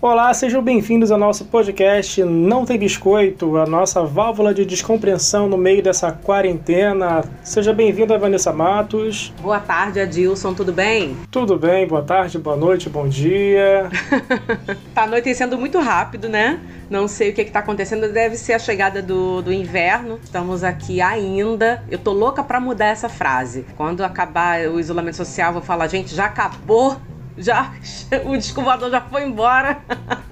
Olá, 0.00 0.32
sejam 0.32 0.62
bem-vindos 0.62 1.10
ao 1.10 1.18
nosso 1.18 1.46
podcast 1.46 2.22
Não 2.22 2.64
Tem 2.64 2.78
Biscoito, 2.78 3.56
a 3.56 3.66
nossa 3.66 4.04
válvula 4.04 4.54
de 4.54 4.64
descompreensão 4.64 5.48
no 5.48 5.58
meio 5.58 5.82
dessa 5.82 6.12
quarentena. 6.12 7.24
Seja 7.42 7.72
bem-vinda, 7.72 8.16
Vanessa 8.16 8.52
Matos. 8.52 9.32
Boa 9.42 9.58
tarde, 9.58 9.98
Adilson, 9.98 10.54
tudo 10.54 10.72
bem? 10.72 11.16
Tudo 11.32 11.58
bem, 11.58 11.84
boa 11.84 12.02
tarde, 12.02 12.38
boa 12.38 12.54
noite, 12.54 12.88
bom 12.88 13.08
dia. 13.08 13.90
tá 14.94 15.02
anoitecendo 15.02 15.58
muito 15.58 15.80
rápido, 15.80 16.28
né? 16.28 16.60
Não 16.88 17.08
sei 17.08 17.30
o 17.30 17.34
que 17.34 17.42
está 17.42 17.58
acontecendo, 17.58 18.12
deve 18.12 18.36
ser 18.36 18.52
a 18.52 18.58
chegada 18.60 19.02
do, 19.02 19.42
do 19.42 19.52
inverno. 19.52 20.20
Estamos 20.22 20.62
aqui 20.62 21.00
ainda. 21.00 21.82
Eu 21.90 21.98
tô 21.98 22.12
louca 22.12 22.44
para 22.44 22.60
mudar 22.60 22.86
essa 22.86 23.08
frase. 23.08 23.66
Quando 23.76 24.04
acabar 24.04 24.60
o 24.68 24.78
isolamento 24.78 25.16
social, 25.16 25.52
vou 25.52 25.60
falar, 25.60 25.88
gente, 25.88 26.14
já 26.14 26.26
acabou 26.26 26.96
já 27.38 27.72
o 28.26 28.36
descovador 28.36 28.90
já 28.90 29.00
foi 29.00 29.24
embora, 29.24 29.78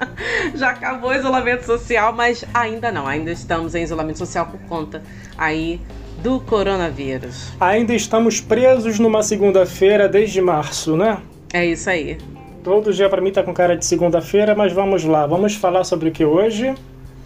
já 0.55 0.71
acabou 0.71 1.11
o 1.11 1.15
isolamento 1.15 1.65
social, 1.65 2.13
mas 2.13 2.45
ainda 2.53 2.91
não, 2.91 3.07
ainda 3.07 3.31
estamos 3.31 3.75
em 3.75 3.83
isolamento 3.83 4.19
social 4.19 4.47
por 4.47 4.61
conta 4.69 5.03
aí 5.39 5.81
do 6.23 6.41
coronavírus. 6.41 7.53
Ainda 7.61 7.95
estamos 7.95 8.41
presos 8.41 8.99
numa 8.99 9.23
segunda-feira 9.23 10.09
desde 10.09 10.41
março, 10.41 10.97
né? 10.97 11.19
É 11.53 11.65
isso 11.65 11.89
aí. 11.89 12.19
Todo 12.65 12.93
dia 12.93 13.09
para 13.09 13.23
mim 13.23 13.31
tá 13.31 13.43
com 13.43 13.55
cara 13.55 13.77
de 13.77 13.87
segunda-feira, 13.87 14.55
mas 14.55 14.73
vamos 14.73 15.05
lá, 15.05 15.27
vamos 15.27 15.55
falar 15.55 15.85
sobre 15.85 16.09
o 16.09 16.13
que 16.13 16.25
hoje? 16.25 16.75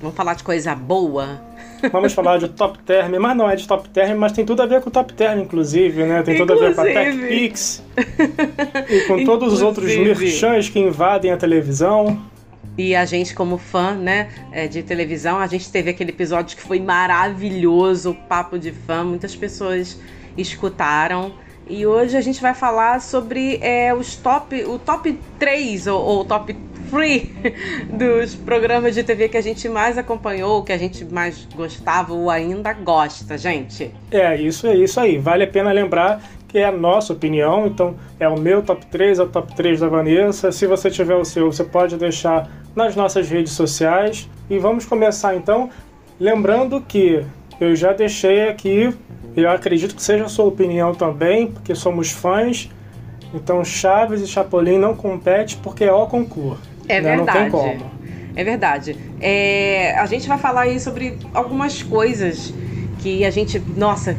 Vamos 0.00 0.16
falar 0.16 0.34
de 0.34 0.42
coisa 0.42 0.74
boa. 0.74 1.40
Vamos 1.92 2.12
falar 2.12 2.38
de 2.38 2.48
top 2.48 2.78
term, 2.80 3.16
mas 3.18 3.36
não 3.36 3.48
é 3.48 3.56
de 3.56 3.66
top 3.66 3.88
term, 3.88 4.18
mas 4.18 4.32
tem 4.32 4.44
tudo 4.44 4.62
a 4.62 4.66
ver 4.66 4.80
com 4.80 4.90
top 4.90 5.12
term, 5.14 5.40
inclusive, 5.40 6.04
né? 6.04 6.22
Tem 6.22 6.36
tudo 6.36 6.52
inclusive. 6.52 6.80
a 6.80 6.84
ver 6.84 6.94
com 6.94 6.98
a 6.98 7.04
TechPix 7.04 7.82
e 8.88 9.00
com 9.02 9.24
todos 9.24 9.52
os 9.52 9.62
outros 9.62 9.95
merchans 9.96 10.68
que 10.68 10.78
invadem 10.78 11.32
a 11.32 11.37
televisão. 11.37 12.20
E 12.78 12.95
a 12.95 13.04
gente, 13.04 13.34
como 13.34 13.59
fã, 13.59 13.95
né, 13.95 14.28
é, 14.52 14.66
de 14.66 14.82
televisão, 14.82 15.38
a 15.38 15.46
gente 15.46 15.70
teve 15.70 15.90
aquele 15.90 16.10
episódio 16.10 16.56
que 16.56 16.62
foi 16.62 16.80
maravilhoso, 16.80 18.16
papo 18.28 18.59
de 18.59 18.72
fã, 18.72 19.04
muitas 19.04 19.34
pessoas 19.37 19.98
escutaram. 20.37 21.32
E 21.68 21.87
hoje 21.87 22.16
a 22.16 22.20
gente 22.20 22.40
vai 22.40 22.54
falar 22.54 23.00
sobre 23.00 23.59
é, 23.62 23.94
os 23.94 24.16
top, 24.16 24.65
o 24.65 24.78
top 24.78 25.18
3 25.38 25.87
ou, 25.87 26.02
ou 26.02 26.24
top 26.24 26.56
free 26.91 27.33
dos 27.88 28.35
programas 28.35 28.95
de 28.95 29.05
TV 29.05 29.29
que 29.29 29.37
a 29.37 29.41
gente 29.41 29.69
mais 29.69 29.96
acompanhou, 29.96 30.63
que 30.65 30.73
a 30.73 30.79
gente 30.79 31.05
mais 31.05 31.46
gostava 31.55 32.13
ou 32.13 32.29
ainda 32.29 32.73
gosta, 32.73 33.38
gente. 33.38 33.95
É, 34.10 34.37
isso 34.37 34.66
é 34.66 34.74
isso 34.74 34.99
aí. 34.99 35.16
Vale 35.16 35.45
a 35.45 35.49
pena 35.49 35.71
lembrar 35.73 36.21
que 36.49 36.59
é 36.59 36.65
a 36.65 36.73
nossa 36.73 37.13
opinião, 37.13 37.68
então 37.68 37.95
é 38.18 38.29
o 38.29 38.37
meu 38.37 38.61
top 38.61 38.85
3, 38.87 39.21
é 39.21 39.23
o 39.23 39.29
top 39.29 39.55
3 39.55 39.80
da 39.80 39.88
Vanessa. 39.88 40.51
Se 40.51 40.66
você 40.66 40.91
tiver 40.91 41.15
o 41.15 41.24
seu, 41.24 41.51
você 41.51 41.63
pode 41.63 41.96
deixar 41.96 42.51
nas 42.74 42.96
nossas 42.96 43.29
redes 43.29 43.52
sociais. 43.52 44.29
E 44.49 44.59
vamos 44.59 44.85
começar 44.85 45.37
então, 45.37 45.71
lembrando 46.18 46.80
que 46.80 47.24
eu 47.61 47.77
já 47.77 47.93
deixei 47.93 48.49
aqui, 48.49 48.93
eu 49.37 49.49
acredito 49.49 49.95
que 49.95 50.02
seja 50.02 50.24
a 50.24 50.29
sua 50.29 50.46
opinião 50.46 50.93
também, 50.93 51.46
porque 51.46 51.74
somos 51.74 52.11
fãs. 52.11 52.68
Então 53.33 53.65
Chaves 53.65 54.21
e 54.21 54.27
Chapolin 54.27 54.79
não 54.79 54.96
compete 54.96 55.57
porque 55.59 55.85
é 55.85 55.93
o 55.93 56.07
concurso. 56.07 56.70
É 56.91 57.01
né? 57.01 57.16
verdade. 57.16 57.38
Não 57.38 57.45
tem 57.45 57.51
como. 57.51 57.91
É 58.35 58.45
verdade. 58.45 58.96
É, 59.21 59.95
a 59.99 60.07
gente 60.07 60.29
vai 60.29 60.38
falar 60.38 60.63
aí 60.63 60.80
sobre 60.80 61.19
algumas 61.33 61.83
coisas 61.83 62.52
que 63.01 63.24
a 63.24 63.30
gente, 63.30 63.59
nossa, 63.77 64.16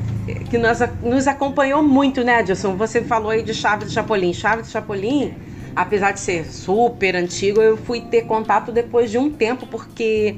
que 0.50 0.58
nós, 0.58 0.80
nos 1.02 1.28
acompanhou 1.28 1.84
muito, 1.84 2.24
né, 2.24 2.38
Adilson? 2.38 2.76
Você 2.76 3.02
falou 3.02 3.32
aí 3.32 3.44
de 3.44 3.54
Chaves 3.54 3.90
de 3.90 3.94
Chapolin. 3.94 4.34
Chaves 4.34 4.68
de 4.68 4.72
Chapolin, 4.72 5.34
apesar 5.76 6.12
de 6.12 6.20
ser 6.20 6.46
super 6.46 7.16
antigo, 7.16 7.62
eu 7.62 7.78
fui 7.78 8.02
ter 8.02 8.24
contato 8.24 8.72
depois 8.72 9.12
de 9.12 9.18
um 9.18 9.30
tempo, 9.30 9.66
porque 9.68 10.36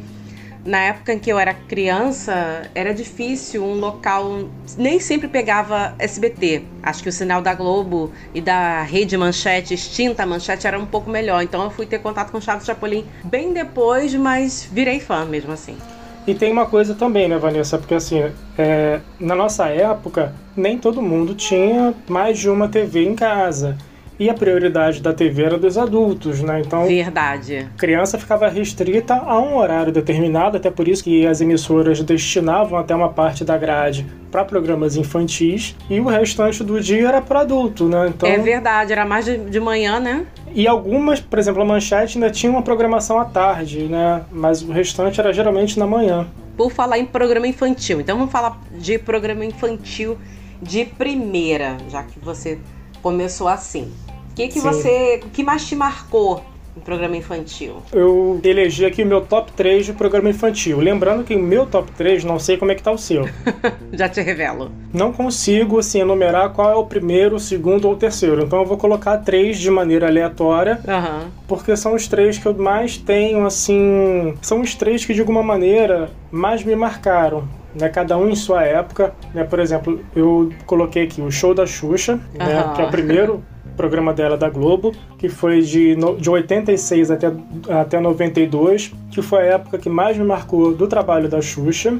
na 0.65 0.79
época 0.79 1.13
em 1.13 1.19
que 1.19 1.29
eu 1.31 1.37
era 1.37 1.53
criança, 1.53 2.69
era 2.73 2.93
difícil 2.93 3.63
um 3.63 3.75
local. 3.75 4.47
Nem 4.77 4.99
sempre 4.99 5.27
pegava 5.27 5.93
SBT. 5.99 6.63
Acho 6.81 7.03
que 7.03 7.09
o 7.09 7.11
sinal 7.11 7.41
da 7.41 7.53
Globo 7.53 8.11
e 8.33 8.41
da 8.41 8.81
rede 8.81 9.17
Manchete, 9.17 9.73
extinta 9.73 10.25
Manchete, 10.25 10.65
era 10.65 10.79
um 10.79 10.85
pouco 10.85 11.09
melhor. 11.09 11.43
Então 11.43 11.63
eu 11.63 11.69
fui 11.69 11.85
ter 11.85 11.99
contato 11.99 12.31
com 12.31 12.39
Chaves 12.39 12.65
Chapolin 12.65 13.05
bem 13.23 13.53
depois, 13.53 14.13
mas 14.15 14.67
virei 14.71 14.99
fã 14.99 15.25
mesmo 15.25 15.51
assim. 15.51 15.77
E 16.25 16.33
tem 16.33 16.51
uma 16.53 16.65
coisa 16.65 16.95
também, 16.95 17.27
né, 17.27 17.37
Vanessa? 17.37 17.77
Porque 17.77 17.93
assim, 17.93 18.23
é, 18.57 19.01
na 19.19 19.35
nossa 19.35 19.67
época, 19.67 20.33
nem 20.55 20.77
todo 20.77 21.01
mundo 21.01 21.35
tinha 21.35 21.93
mais 22.07 22.39
de 22.39 22.49
uma 22.49 22.69
TV 22.69 23.03
em 23.03 23.15
casa 23.15 23.77
e 24.23 24.29
a 24.29 24.33
prioridade 24.33 25.01
da 25.01 25.11
TV 25.11 25.43
era 25.43 25.57
dos 25.57 25.77
adultos, 25.77 26.39
né? 26.39 26.61
Então, 26.65 26.85
verdade. 26.87 27.67
Criança 27.77 28.17
ficava 28.17 28.47
restrita 28.47 29.15
a 29.15 29.37
um 29.37 29.57
horário 29.57 29.91
determinado, 29.91 30.55
até 30.55 30.71
por 30.71 30.87
isso 30.87 31.03
que 31.03 31.27
as 31.27 31.41
emissoras 31.41 32.01
destinavam 32.01 32.79
até 32.79 32.95
uma 32.95 33.09
parte 33.09 33.43
da 33.43 33.57
grade 33.57 34.05
para 34.31 34.45
programas 34.45 34.95
infantis 34.95 35.75
e 35.89 35.99
o 35.99 36.05
restante 36.05 36.63
do 36.63 36.79
dia 36.79 37.09
era 37.09 37.21
para 37.21 37.41
adulto, 37.41 37.89
né? 37.89 38.07
Então, 38.07 38.29
é 38.29 38.37
verdade, 38.37 38.93
era 38.93 39.05
mais 39.05 39.25
de, 39.25 39.37
de 39.37 39.59
manhã, 39.59 39.99
né? 39.99 40.25
E 40.55 40.65
algumas, 40.69 41.19
por 41.19 41.37
exemplo, 41.37 41.61
a 41.61 41.65
Manchete 41.65 42.17
ainda 42.17 42.31
tinha 42.31 42.49
uma 42.49 42.61
programação 42.61 43.19
à 43.19 43.25
tarde, 43.25 43.83
né? 43.83 44.23
Mas 44.31 44.61
o 44.61 44.71
restante 44.71 45.19
era 45.19 45.33
geralmente 45.33 45.77
na 45.77 45.85
manhã. 45.85 46.27
Por 46.55 46.71
falar 46.71 46.97
em 46.97 47.05
programa 47.05 47.45
infantil, 47.45 47.99
então 47.99 48.17
vamos 48.17 48.31
falar 48.31 48.57
de 48.71 48.97
programa 48.97 49.43
infantil 49.43 50.17
de 50.61 50.85
primeira, 50.85 51.75
já 51.89 52.03
que 52.03 52.17
você 52.19 52.57
começou 53.01 53.49
assim. 53.49 53.91
O 54.33 54.35
que, 54.35 54.47
que 54.47 54.59
você. 54.59 55.21
O 55.23 55.29
que 55.29 55.43
mais 55.43 55.63
te 55.63 55.75
marcou 55.75 56.43
em 56.75 56.79
programa 56.79 57.15
infantil? 57.15 57.75
Eu 57.91 58.41
elegi 58.43 58.83
aqui 58.83 59.03
o 59.03 59.05
meu 59.05 59.21
top 59.21 59.51
3 59.51 59.85
de 59.85 59.93
programa 59.93 60.27
infantil. 60.27 60.79
Lembrando 60.79 61.23
que 61.23 61.35
o 61.35 61.39
meu 61.39 61.67
top 61.67 61.91
3, 61.91 62.23
não 62.23 62.39
sei 62.39 62.57
como 62.57 62.71
é 62.71 62.75
que 62.75 62.81
tá 62.81 62.91
o 62.91 62.97
seu. 62.97 63.29
Já 63.93 64.09
te 64.09 64.21
revelo. 64.21 64.71
Não 64.91 65.13
consigo, 65.13 65.77
assim, 65.77 65.99
enumerar 65.99 66.49
qual 66.49 66.71
é 66.71 66.75
o 66.75 66.83
primeiro, 66.83 67.35
o 67.35 67.39
segundo 67.39 67.85
ou 67.85 67.93
o 67.93 67.95
terceiro. 67.95 68.43
Então 68.43 68.57
eu 68.57 68.65
vou 68.65 68.75
colocar 68.75 69.19
três 69.19 69.59
de 69.59 69.69
maneira 69.69 70.07
aleatória. 70.07 70.79
Uhum. 70.87 71.29
Porque 71.47 71.77
são 71.77 71.93
os 71.93 72.07
três 72.07 72.39
que 72.39 72.47
eu 72.47 72.55
mais 72.55 72.97
tenho, 72.97 73.45
assim... 73.45 74.33
São 74.41 74.61
os 74.61 74.73
três 74.73 75.05
que, 75.05 75.13
de 75.13 75.19
alguma 75.19 75.43
maneira, 75.43 76.09
mais 76.31 76.63
me 76.63 76.75
marcaram 76.75 77.47
né, 77.75 77.87
cada 77.87 78.17
um 78.17 78.29
em 78.29 78.35
sua 78.35 78.63
época. 78.63 79.13
Né, 79.31 79.43
por 79.43 79.59
exemplo, 79.59 80.03
eu 80.15 80.51
coloquei 80.65 81.03
aqui 81.03 81.21
o 81.21 81.29
Show 81.29 81.53
da 81.53 81.67
Xuxa, 81.67 82.13
uhum. 82.13 82.45
né, 82.47 82.71
que 82.75 82.81
é 82.81 82.85
o 82.85 82.89
primeiro 82.89 83.43
programa 83.75 84.13
dela 84.13 84.37
da 84.37 84.49
Globo, 84.49 84.93
que 85.17 85.29
foi 85.29 85.61
de, 85.61 85.95
de 86.19 86.29
86 86.29 87.11
até, 87.11 87.31
até 87.69 87.99
92, 87.99 88.93
que 89.11 89.21
foi 89.21 89.39
a 89.49 89.53
época 89.55 89.77
que 89.77 89.89
mais 89.89 90.17
me 90.17 90.23
marcou 90.23 90.73
do 90.73 90.87
trabalho 90.87 91.27
da 91.27 91.41
Xuxa. 91.41 91.99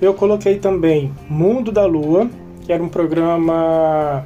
Eu 0.00 0.14
coloquei 0.14 0.58
também 0.58 1.12
Mundo 1.28 1.70
da 1.70 1.86
Lua, 1.86 2.28
que 2.64 2.72
era 2.72 2.82
um 2.82 2.88
programa 2.88 4.24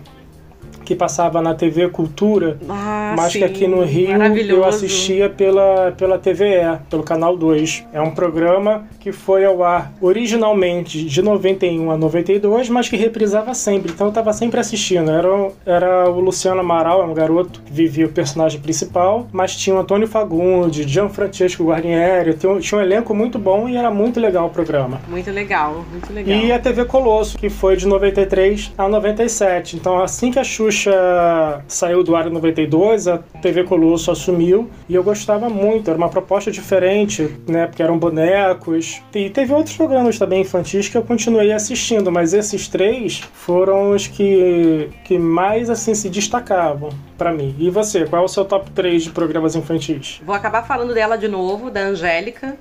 que 0.89 0.95
passava 0.95 1.43
na 1.43 1.55
TV 1.55 1.91
Cultura, 1.91 2.57
ah, 2.67 3.13
mas 3.15 3.35
sim, 3.35 3.41
que 3.41 3.45
aqui 3.45 3.69
no 3.69 3.85
Rio 3.85 4.11
eu 4.49 4.65
assistia 4.65 5.29
pela, 5.29 5.93
pela 5.93 6.19
TVE, 6.19 6.79
pelo 6.89 7.03
Canal 7.03 7.37
2. 7.37 7.85
É 7.93 8.01
um 8.01 8.11
programa 8.11 8.87
que 8.99 9.13
foi 9.13 9.45
ao 9.45 9.63
ar 9.63 9.93
originalmente 10.01 11.05
de 11.05 11.21
91 11.21 11.91
a 11.91 11.97
92, 11.99 12.71
mas 12.71 12.89
que 12.89 12.97
reprisava 12.97 13.53
sempre, 13.53 13.93
então 13.93 14.07
eu 14.07 14.09
estava 14.09 14.33
sempre 14.33 14.59
assistindo. 14.59 15.11
Era, 15.11 15.29
era 15.67 16.11
o 16.11 16.21
Luciano 16.21 16.61
Amaral, 16.61 17.03
é 17.03 17.05
um 17.05 17.13
garoto 17.13 17.61
que 17.61 17.71
vivia 17.71 18.07
o 18.07 18.09
personagem 18.09 18.59
principal, 18.59 19.29
mas 19.31 19.55
tinha 19.55 19.77
o 19.77 19.79
Antônio 19.79 20.09
Fagundes, 20.09 20.91
Gianfrancesco 20.91 21.65
Guarnieri, 21.65 22.33
tinha 22.33 22.79
um 22.79 22.81
elenco 22.81 23.15
muito 23.15 23.39
bom 23.39 23.69
e 23.69 23.77
era 23.77 23.91
muito 23.91 24.19
legal 24.19 24.47
o 24.47 24.51
programa. 24.51 25.03
Muito 25.07 25.31
legal, 25.31 25.85
muito 25.91 26.11
legal. 26.11 26.35
E 26.35 26.51
a 26.51 26.59
TV 26.59 26.87
Colosso, 26.87 27.37
que 27.37 27.51
foi 27.51 27.77
de 27.77 27.87
93 27.87 28.73
a 28.79 28.89
97. 28.89 29.77
Então 29.77 30.03
assim 30.03 30.31
que 30.31 30.39
a 30.39 30.45
Xuxa 30.45 30.78
Xuxa 30.79 31.65
saiu 31.67 32.05
do 32.05 32.15
ar 32.15 32.29
em 32.29 32.31
92, 32.31 33.09
a 33.09 33.19
TV 33.19 33.65
Colosso 33.65 34.11
assumiu 34.11 34.71
e 34.89 34.95
eu 34.95 35.03
gostava 35.03 35.51
muito. 35.51 35.91
Era 35.91 35.99
uma 35.99 36.09
proposta 36.09 36.51
diferente, 36.51 37.37
né? 37.49 37.67
Porque 37.67 37.83
eram 37.83 37.99
bonecos. 37.99 39.03
E 39.15 39.29
teve 39.29 39.53
outros 39.53 39.77
programas 39.77 40.19
também 40.19 40.43
infantis 40.43 40.89
que 40.89 40.97
eu 40.97 41.03
continuei 41.03 41.53
assistindo, 41.53 42.13
mas 42.13 42.33
esses 42.33 42.69
três 42.69 43.21
foram 43.33 43.91
os 43.91 44.07
que, 44.07 44.89
que 45.05 45.19
mais 45.19 45.69
assim 45.69 45.95
se 45.95 46.09
destacavam 46.09 46.91
para 47.17 47.33
mim. 47.33 47.55
E 47.59 47.69
você, 47.69 48.07
qual 48.07 48.23
é 48.23 48.25
o 48.25 48.29
seu 48.29 48.45
top 48.45 48.71
3 48.71 49.05
de 49.05 49.11
programas 49.11 49.57
infantis? 49.57 50.21
Vou 50.25 50.35
acabar 50.35 50.63
falando 50.63 50.95
dela 50.95 51.17
de 51.17 51.27
novo, 51.27 51.71
da 51.71 51.81
Angélica. 51.81 52.57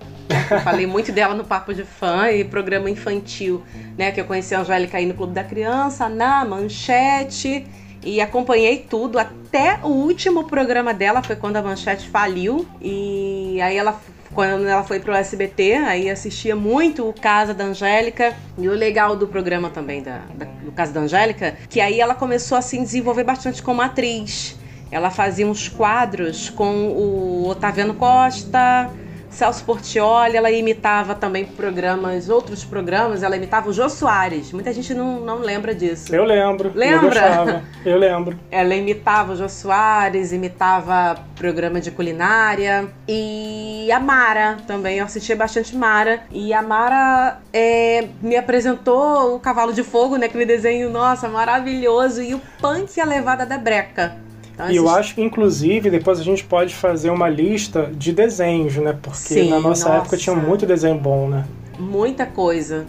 Eu 0.49 0.59
falei 0.61 0.87
muito 0.87 1.11
dela 1.11 1.35
no 1.35 1.43
Papo 1.43 1.73
de 1.73 1.83
Fã 1.83 2.31
e 2.31 2.43
programa 2.43 2.89
infantil, 2.89 3.61
né? 3.97 4.11
Que 4.11 4.19
eu 4.19 4.25
conheci 4.25 4.55
a 4.55 4.61
Angélica 4.61 4.97
aí 4.97 5.05
no 5.05 5.13
Clube 5.13 5.33
da 5.33 5.43
Criança, 5.43 6.09
na 6.09 6.43
Manchete 6.43 7.65
e 8.03 8.21
acompanhei 8.21 8.85
tudo 8.89 9.19
até 9.19 9.79
o 9.83 9.87
último 9.87 10.45
programa 10.45 10.93
dela 10.93 11.21
foi 11.23 11.35
quando 11.35 11.57
a 11.57 11.61
Manchete 11.61 12.07
faliu 12.09 12.65
e 12.81 13.59
aí 13.61 13.77
ela 13.77 13.99
quando 14.33 14.67
ela 14.67 14.83
foi 14.83 14.99
pro 14.99 15.13
SBT, 15.13 15.73
aí 15.73 16.09
assistia 16.09 16.55
muito 16.55 17.09
o 17.09 17.13
Casa 17.13 17.55
da 17.55 17.63
Angélica. 17.63 18.35
E 18.55 18.67
o 18.67 18.73
legal 18.73 19.15
do 19.15 19.27
programa 19.27 19.69
também, 19.69 20.03
da, 20.03 20.19
da, 20.35 20.45
do 20.45 20.71
Casa 20.71 20.93
da 20.93 20.99
Angélica, 20.99 21.55
que 21.67 21.81
aí 21.81 21.99
ela 21.99 22.13
começou 22.13 22.55
a 22.55 22.61
se 22.61 22.77
desenvolver 22.77 23.23
bastante 23.23 23.63
como 23.63 23.81
atriz. 23.81 24.55
ela 24.91 25.09
fazia 25.09 25.47
uns 25.47 25.67
quadros 25.67 26.51
com 26.51 26.87
o 26.89 27.47
Otaviano 27.47 27.95
Costa, 27.95 28.91
Celso 29.37 29.63
Portioli, 29.63 30.35
ela 30.35 30.49
imitava 30.49 31.13
também 31.13 31.45
programas, 31.45 32.27
outros 32.27 32.65
programas, 32.65 33.21
ela 33.21 33.37
imitava 33.37 33.69
o 33.69 33.73
Jô 33.73 33.87
Soares. 33.87 34.51
Muita 34.51 34.73
gente 34.73 34.95
não, 34.95 35.19
não 35.19 35.37
lembra 35.37 35.75
disso. 35.75 36.13
Eu 36.13 36.23
lembro. 36.23 36.71
Lembra? 36.73 37.63
Eu, 37.85 37.91
eu 37.91 37.99
lembro. 37.99 38.39
Ela 38.49 38.73
imitava 38.73 39.33
o 39.33 39.35
Jô 39.35 39.47
Soares, 39.47 40.31
imitava 40.31 41.21
programa 41.35 41.79
de 41.79 41.91
culinária. 41.91 42.87
E 43.07 43.91
a 43.91 43.99
Mara 43.99 44.57
também, 44.65 44.97
eu 44.97 45.05
assistia 45.05 45.35
bastante 45.35 45.75
Mara. 45.75 46.23
E 46.31 46.51
a 46.51 46.63
Mara 46.63 47.39
é, 47.53 48.07
me 48.21 48.35
apresentou 48.35 49.35
o 49.35 49.39
Cavalo 49.39 49.71
de 49.71 49.83
Fogo, 49.83 50.17
né? 50.17 50.25
Aquele 50.25 50.45
desenho, 50.47 50.89
nossa, 50.89 51.29
maravilhoso. 51.29 52.23
E 52.23 52.33
o 52.33 52.41
Punk 52.59 52.97
e 52.97 53.01
a 53.01 53.05
Levada 53.05 53.45
da 53.45 53.59
Breca. 53.59 54.26
Então, 54.57 54.71
e 54.71 54.75
eu 54.75 54.89
acho 54.89 55.13
que, 55.13 55.21
inclusive, 55.21 55.87
depois 55.91 56.19
a 56.19 56.23
gente 56.23 56.43
pode 56.43 56.73
fazer 56.73 57.11
uma 57.11 57.29
lista 57.29 57.91
de 57.93 58.11
desenhos, 58.11 58.75
né? 58.77 58.97
Porque 58.99 59.35
Sim, 59.35 59.51
na 59.51 59.59
nossa, 59.59 59.87
nossa, 59.87 60.01
época 60.01 60.17
tinha 60.17 60.35
muito 60.35 60.65
desenho 60.65 60.97
bom, 60.97 61.29
né? 61.29 61.45
Muita 61.77 62.25
coisa. 62.25 62.83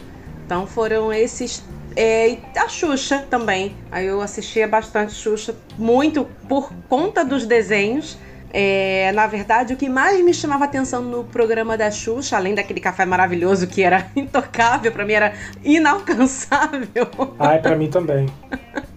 Então 0.47 0.67
foram 0.67 1.13
esses. 1.13 1.63
É, 1.95 2.39
a 2.57 2.69
Xuxa 2.71 3.23
também. 3.29 3.77
Aí 3.93 4.07
eu 4.07 4.23
assistia 4.23 4.67
bastante 4.67 5.13
Xuxa, 5.13 5.55
muito 5.77 6.27
por 6.49 6.73
conta 6.89 7.23
dos 7.23 7.45
desenhos. 7.45 8.17
É, 8.53 9.13
na 9.13 9.27
verdade, 9.27 9.75
o 9.75 9.77
que 9.77 9.89
mais 9.89 10.23
me 10.25 10.33
chamava 10.33 10.65
atenção 10.65 11.03
no 11.03 11.25
programa 11.25 11.77
da 11.77 11.91
Xuxa, 11.91 12.37
além 12.37 12.55
daquele 12.55 12.81
café 12.81 13.05
maravilhoso 13.05 13.67
que 13.67 13.83
era 13.83 14.11
intocável, 14.17 14.91
para 14.91 15.05
mim 15.05 15.13
era 15.13 15.33
inalcançável. 15.65 17.09
Ai, 17.39 17.61
para 17.61 17.77
mim 17.77 17.89
também. 17.89 18.27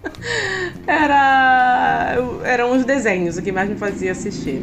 era 0.86 2.16
eram 2.44 2.72
os 2.72 2.84
desenhos 2.84 3.36
o 3.36 3.42
que 3.42 3.52
mais 3.52 3.68
me 3.68 3.76
fazia 3.76 4.12
assistir. 4.12 4.62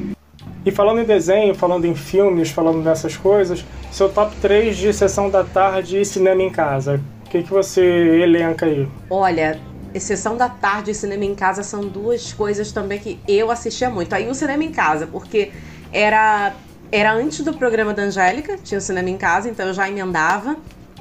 E 0.66 0.72
falando 0.72 1.00
em 1.00 1.06
desenho, 1.06 1.56
falando 1.56 1.86
em 1.86 1.96
filmes, 1.96 2.50
falando 2.50 2.84
dessas 2.84 3.16
coisas, 3.16 3.66
seu 3.92 4.10
top 4.10 4.36
3 4.42 4.76
de 4.76 4.94
sessão 4.94 5.30
da 5.30 5.44
tarde 5.44 6.02
e 6.02 6.06
cinema 6.06 6.42
em 6.42 6.50
casa. 6.50 7.00
O 7.26 7.30
que, 7.30 7.44
que 7.44 7.50
você 7.50 7.82
elenca 7.82 8.66
aí? 8.66 8.88
Olha, 9.10 9.58
Sessão 9.98 10.38
da 10.38 10.50
tarde 10.50 10.92
e 10.92 10.96
cinema 10.96 11.26
em 11.26 11.36
casa 11.36 11.64
são 11.64 11.82
duas 11.82 12.34
coisas 12.34 12.72
também 12.72 13.00
que 13.00 13.20
eu 13.28 13.50
assistia 13.50 13.90
muito. 13.90 14.14
Aí 14.14 14.30
o 14.30 14.36
cinema 14.36 14.64
em 14.64 14.72
casa, 14.72 15.08
porque 15.08 15.52
era 15.92 16.54
era 16.92 17.14
antes 17.14 17.42
do 17.42 17.54
programa 17.54 17.94
da 17.94 18.04
Angélica, 18.04 18.58
tinha 18.58 18.80
o 18.80 18.82
cinema 18.82 19.10
em 19.10 19.18
casa, 19.18 19.48
então 19.48 19.68
eu 19.68 19.74
já 19.74 19.88
emendava. 19.88 20.58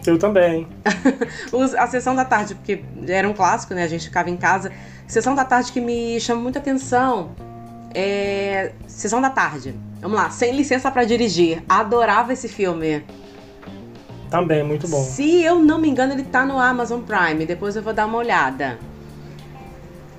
Eu 0.06 0.18
também. 0.18 0.68
a 1.78 1.86
sessão 1.86 2.14
da 2.14 2.24
tarde, 2.24 2.54
porque 2.54 2.82
era 3.06 3.28
um 3.28 3.32
clássico, 3.32 3.74
né? 3.74 3.84
A 3.84 3.88
gente 3.88 4.04
ficava 4.04 4.30
em 4.30 4.36
casa. 4.36 4.70
Sessão 5.06 5.34
da 5.34 5.44
tarde 5.44 5.72
que 5.72 5.80
me 5.80 6.20
chama 6.20 6.40
muita 6.40 6.58
atenção 6.58 7.30
é. 7.94 8.72
Sessão 8.86 9.20
da 9.20 9.30
tarde. 9.30 9.74
Vamos 10.00 10.16
lá, 10.16 10.30
Sem 10.30 10.52
Licença 10.54 10.90
para 10.90 11.04
Dirigir. 11.04 11.62
Adorava 11.68 12.32
esse 12.32 12.48
filme. 12.48 13.04
Também, 14.30 14.62
muito 14.62 14.86
bom. 14.88 15.02
Se 15.02 15.42
eu 15.42 15.58
não 15.58 15.78
me 15.78 15.88
engano, 15.88 16.12
ele 16.12 16.24
tá 16.24 16.44
no 16.44 16.58
Amazon 16.58 17.00
Prime. 17.00 17.46
Depois 17.46 17.76
eu 17.76 17.82
vou 17.82 17.92
dar 17.92 18.06
uma 18.06 18.18
olhada. 18.18 18.78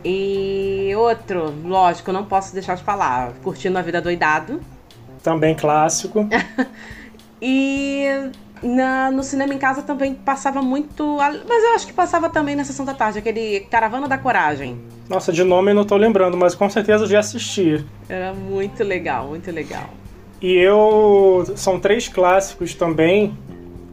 E 0.04 0.92
outro, 0.96 1.54
lógico, 1.64 2.12
não 2.12 2.26
posso 2.26 2.54
deixar 2.54 2.76
de 2.76 2.84
falar. 2.84 3.34
Curtindo 3.44 3.78
a 3.78 3.82
Vida 3.82 4.02
Doidado. 4.02 4.62
Também 5.22 5.54
clássico. 5.54 6.28
e 7.42 8.06
na, 8.64 9.12
no 9.12 9.24
cinema 9.24 9.54
em 9.54 9.58
casa 9.58 9.82
também 9.82 10.14
passava 10.14 10.62
muito. 10.62 11.18
Mas 11.18 11.64
eu 11.64 11.76
acho 11.76 11.86
que 11.86 11.94
passava 11.94 12.30
também 12.30 12.56
na 12.56 12.64
sessão 12.64 12.86
da 12.86 12.94
tarde, 12.94 13.20
aquele 13.20 13.62
Caravana 13.72 14.08
da 14.08 14.18
Coragem. 14.18 14.80
Nossa, 15.10 15.34
de 15.34 15.44
nome 15.44 15.72
eu 15.72 15.76
não 15.76 15.86
tô 15.86 15.98
lembrando, 15.98 16.38
mas 16.38 16.56
com 16.56 16.70
certeza 16.70 17.06
já 17.06 17.20
assisti. 17.20 17.86
Era 18.08 18.34
muito 18.34 18.84
legal, 18.84 19.28
muito 19.28 19.52
legal. 19.52 19.90
E 20.42 20.54
eu. 20.54 21.46
São 21.56 21.80
três 21.80 22.08
clássicos 22.08 22.74
também 22.74 23.38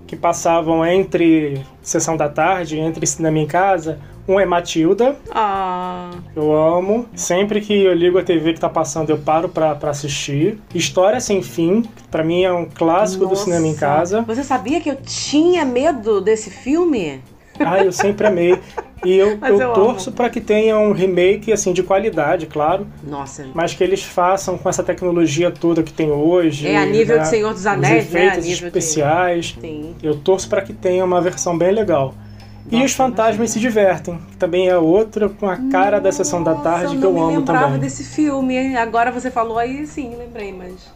que 0.07 0.17
passavam 0.17 0.85
entre 0.87 1.65
sessão 1.83 2.17
da 2.17 2.29
tarde, 2.29 2.79
entre 2.79 3.07
cinema 3.07 3.39
em 3.39 3.47
casa. 3.47 3.99
Um 4.29 4.41
é 4.41 4.47
Matilda. 4.47 5.17
Ah. 5.31 6.11
Eu 6.35 6.53
amo. 6.53 7.07
Sempre 7.15 7.61
que 7.61 7.73
eu 7.73 7.95
ligo 7.95 8.19
a 8.19 8.25
TV 8.25 8.55
que 8.55 8.61
tá 8.61 8.69
passando, 8.69 9.11
eu 9.11 9.19
paro 9.19 9.49
pra, 9.49 9.75
pra 9.75 9.91
assistir. 9.91 10.59
História 10.75 11.21
Sem 11.21 11.43
Fim, 11.43 11.85
para 12.11 12.25
mim 12.25 12.43
é 12.43 12.53
um 12.53 12.65
clássico 12.65 13.25
Nossa. 13.25 13.37
do 13.37 13.45
cinema 13.45 13.67
em 13.67 13.77
casa. 13.77 14.23
Você 14.23 14.43
sabia 14.43 14.81
que 14.81 14.91
eu 14.91 14.97
tinha 14.97 15.65
medo 15.65 16.21
desse 16.21 16.51
filme? 16.51 17.23
Ah, 17.61 17.85
eu 17.85 17.93
sempre 17.93 18.27
amei. 18.27 18.59
E 19.05 19.15
eu, 19.17 19.39
eu, 19.41 19.61
eu 19.61 19.73
torço 19.73 20.11
para 20.11 20.29
que 20.29 20.41
tenha 20.41 20.79
um 20.79 20.93
remake 20.93 21.53
assim 21.53 21.73
de 21.73 21.83
qualidade, 21.83 22.47
claro. 22.47 22.87
Nossa. 23.07 23.47
Mas 23.55 23.75
que 23.75 23.85
eles 23.85 24.03
façam 24.03 24.57
com 24.57 24.69
essa 24.69 24.83
tecnologia 24.83 25.51
toda 25.51 25.83
que 25.83 25.93
tem 25.93 26.11
hoje. 26.11 26.67
É 26.67 26.77
a 26.77 26.87
nível 26.87 27.17
né? 27.17 27.23
de 27.23 27.29
Senhor 27.29 27.53
dos 27.53 27.67
Anéis, 27.67 28.07
Os 28.07 28.13
né? 28.13 28.27
efeitos 28.27 28.47
né? 28.47 28.53
especiais. 28.53 29.47
De... 29.47 29.61
Sim. 29.61 29.95
Eu 30.03 30.17
torço 30.17 30.49
para 30.49 30.63
que 30.63 30.73
tenha 30.73 31.05
uma 31.05 31.21
versão 31.21 31.57
bem 31.57 31.73
legal. 31.73 32.15
Nossa, 32.65 32.83
e 32.83 32.85
os 32.85 32.93
fantasmas 32.95 33.51
se 33.51 33.61
divertem, 33.61 34.19
que 34.31 34.37
também 34.37 34.69
é 34.69 34.77
outra 34.77 35.29
com 35.29 35.49
a 35.49 35.57
cara 35.71 35.99
Nossa, 35.99 36.03
da 36.03 36.13
sessão 36.13 36.43
da 36.43 36.55
tarde 36.57 36.97
que 36.97 37.05
eu 37.05 37.11
amo 37.11 37.17
também. 37.17 37.35
Eu 37.35 37.39
lembrava 37.39 37.79
desse 37.79 38.03
filme. 38.03 38.77
Agora 38.77 39.13
você 39.13 39.31
falou 39.31 39.57
aí, 39.57 39.87
sim, 39.87 40.17
lembrei, 40.17 40.53
mas 40.53 40.93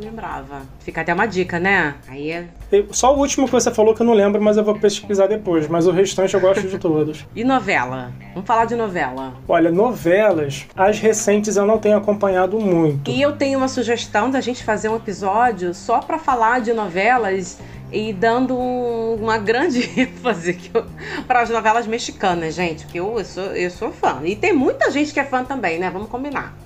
lembrava. 0.00 0.62
Fica 0.80 1.00
até 1.00 1.12
uma 1.12 1.26
dica, 1.26 1.58
né? 1.58 1.94
Aí 2.08 2.30
é. 2.30 2.46
Só 2.90 3.14
o 3.14 3.18
último 3.18 3.46
que 3.46 3.52
você 3.52 3.70
falou 3.70 3.94
que 3.94 4.02
eu 4.02 4.06
não 4.06 4.14
lembro, 4.14 4.42
mas 4.42 4.56
eu 4.56 4.64
vou 4.64 4.78
pesquisar 4.78 5.26
depois. 5.26 5.68
Mas 5.68 5.86
o 5.86 5.90
restante 5.90 6.34
eu 6.34 6.40
gosto 6.40 6.66
de 6.66 6.78
todos. 6.78 7.26
e 7.34 7.44
novela? 7.44 8.12
Vamos 8.32 8.46
falar 8.46 8.64
de 8.64 8.74
novela. 8.74 9.34
Olha, 9.48 9.70
novelas, 9.70 10.66
as 10.74 10.98
recentes 10.98 11.56
eu 11.56 11.66
não 11.66 11.78
tenho 11.78 11.96
acompanhado 11.96 12.58
muito. 12.58 13.10
E 13.10 13.20
eu 13.20 13.32
tenho 13.36 13.58
uma 13.58 13.68
sugestão 13.68 14.30
da 14.30 14.40
gente 14.40 14.64
fazer 14.64 14.88
um 14.88 14.96
episódio 14.96 15.74
só 15.74 16.00
para 16.00 16.18
falar 16.18 16.60
de 16.60 16.72
novelas 16.72 17.58
e 17.92 18.12
dando 18.12 18.58
um, 18.58 19.14
uma 19.14 19.38
grande 19.38 19.88
ênfase 19.98 20.58
para 21.26 21.42
as 21.42 21.50
novelas 21.50 21.86
mexicanas, 21.86 22.54
gente, 22.54 22.84
porque 22.84 22.98
eu, 22.98 23.18
eu, 23.18 23.24
sou, 23.24 23.44
eu 23.44 23.70
sou 23.70 23.92
fã. 23.92 24.20
E 24.24 24.34
tem 24.34 24.52
muita 24.52 24.90
gente 24.90 25.12
que 25.12 25.20
é 25.20 25.24
fã 25.24 25.44
também, 25.44 25.78
né? 25.78 25.90
Vamos 25.90 26.08
combinar. 26.08 26.63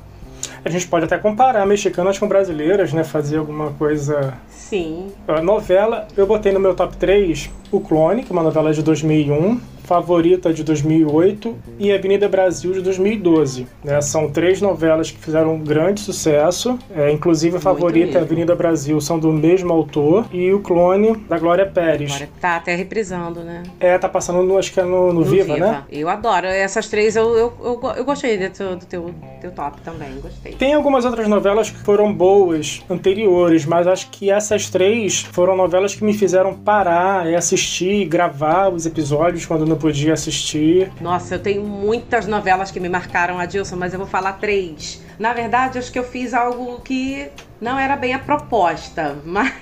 A 0.68 0.70
gente 0.70 0.86
pode 0.86 1.06
até 1.06 1.16
comparar 1.16 1.64
mexicanas 1.64 2.18
com 2.18 2.28
brasileiras, 2.28 2.92
né? 2.92 3.02
Fazer 3.02 3.38
alguma 3.38 3.70
coisa. 3.72 4.34
Sim. 4.50 5.10
A 5.26 5.40
novela, 5.40 6.06
eu 6.14 6.26
botei 6.26 6.52
no 6.52 6.60
meu 6.60 6.74
top 6.74 6.94
3 6.98 7.48
O 7.72 7.80
Clone, 7.80 8.22
que 8.22 8.30
é 8.30 8.34
uma 8.34 8.42
novela 8.42 8.70
de 8.70 8.82
2001 8.82 9.58
Favorita 9.88 10.52
de 10.52 10.62
2008 10.62 11.56
e 11.78 11.90
Avenida 11.90 12.28
Brasil 12.28 12.72
de 12.74 12.82
2012. 12.82 13.66
Né? 13.82 13.98
São 14.02 14.30
três 14.30 14.60
novelas 14.60 15.10
que 15.10 15.18
fizeram 15.18 15.54
um 15.54 15.60
grande 15.64 16.00
sucesso. 16.00 16.78
É, 16.94 17.10
inclusive 17.10 17.56
a 17.56 17.60
Favorita 17.60 18.18
e 18.18 18.20
Avenida 18.20 18.54
Brasil 18.54 19.00
são 19.00 19.18
do 19.18 19.32
mesmo 19.32 19.72
autor 19.72 20.26
e 20.30 20.52
o 20.52 20.60
Clone 20.60 21.16
da 21.26 21.38
Glória 21.38 21.64
Pérez. 21.64 22.10
Glória 22.10 22.28
tá 22.38 22.56
até 22.56 22.74
reprisando, 22.74 23.40
né? 23.40 23.62
É, 23.80 23.96
tá 23.96 24.10
passando 24.10 24.42
no, 24.42 24.58
acho 24.58 24.70
que 24.74 24.78
é 24.78 24.82
no, 24.82 25.06
no, 25.06 25.20
no 25.20 25.24
Viva, 25.24 25.54
Viva, 25.54 25.58
né? 25.58 25.84
Eu 25.90 26.10
adoro. 26.10 26.46
Essas 26.46 26.86
três 26.88 27.16
eu, 27.16 27.34
eu, 27.34 27.54
eu, 27.64 27.92
eu 27.96 28.04
gostei 28.04 28.36
do 28.36 28.50
teu, 28.50 28.76
do 28.76 28.84
teu, 28.84 29.14
teu 29.40 29.50
top 29.52 29.80
também, 29.80 30.20
gostei. 30.20 30.52
Tem 30.52 30.74
algumas 30.74 31.06
outras 31.06 31.26
novelas 31.26 31.70
que 31.70 31.78
foram 31.78 32.12
boas 32.12 32.84
anteriores, 32.90 33.64
mas 33.64 33.86
acho 33.86 34.10
que 34.10 34.30
essas 34.30 34.68
três 34.68 35.22
foram 35.22 35.56
novelas 35.56 35.94
que 35.94 36.04
me 36.04 36.12
fizeram 36.12 36.52
parar 36.52 37.26
e 37.26 37.34
assistir, 37.34 38.04
gravar 38.04 38.68
os 38.68 38.84
episódios 38.84 39.46
quando 39.46 39.64
não 39.64 39.77
podia 39.78 40.12
assistir. 40.12 40.92
Nossa, 41.00 41.36
eu 41.36 41.38
tenho 41.38 41.62
muitas 41.62 42.26
novelas 42.26 42.70
que 42.70 42.80
me 42.80 42.88
marcaram, 42.88 43.38
Adilson, 43.38 43.76
mas 43.76 43.92
eu 43.92 43.98
vou 43.98 44.08
falar 44.08 44.34
três. 44.34 45.02
Na 45.18 45.32
verdade, 45.32 45.78
acho 45.78 45.90
que 45.90 45.98
eu 45.98 46.04
fiz 46.04 46.34
algo 46.34 46.80
que 46.80 47.30
não 47.60 47.78
era 47.78 47.96
bem 47.96 48.14
a 48.14 48.18
proposta, 48.18 49.16
mas 49.24 49.54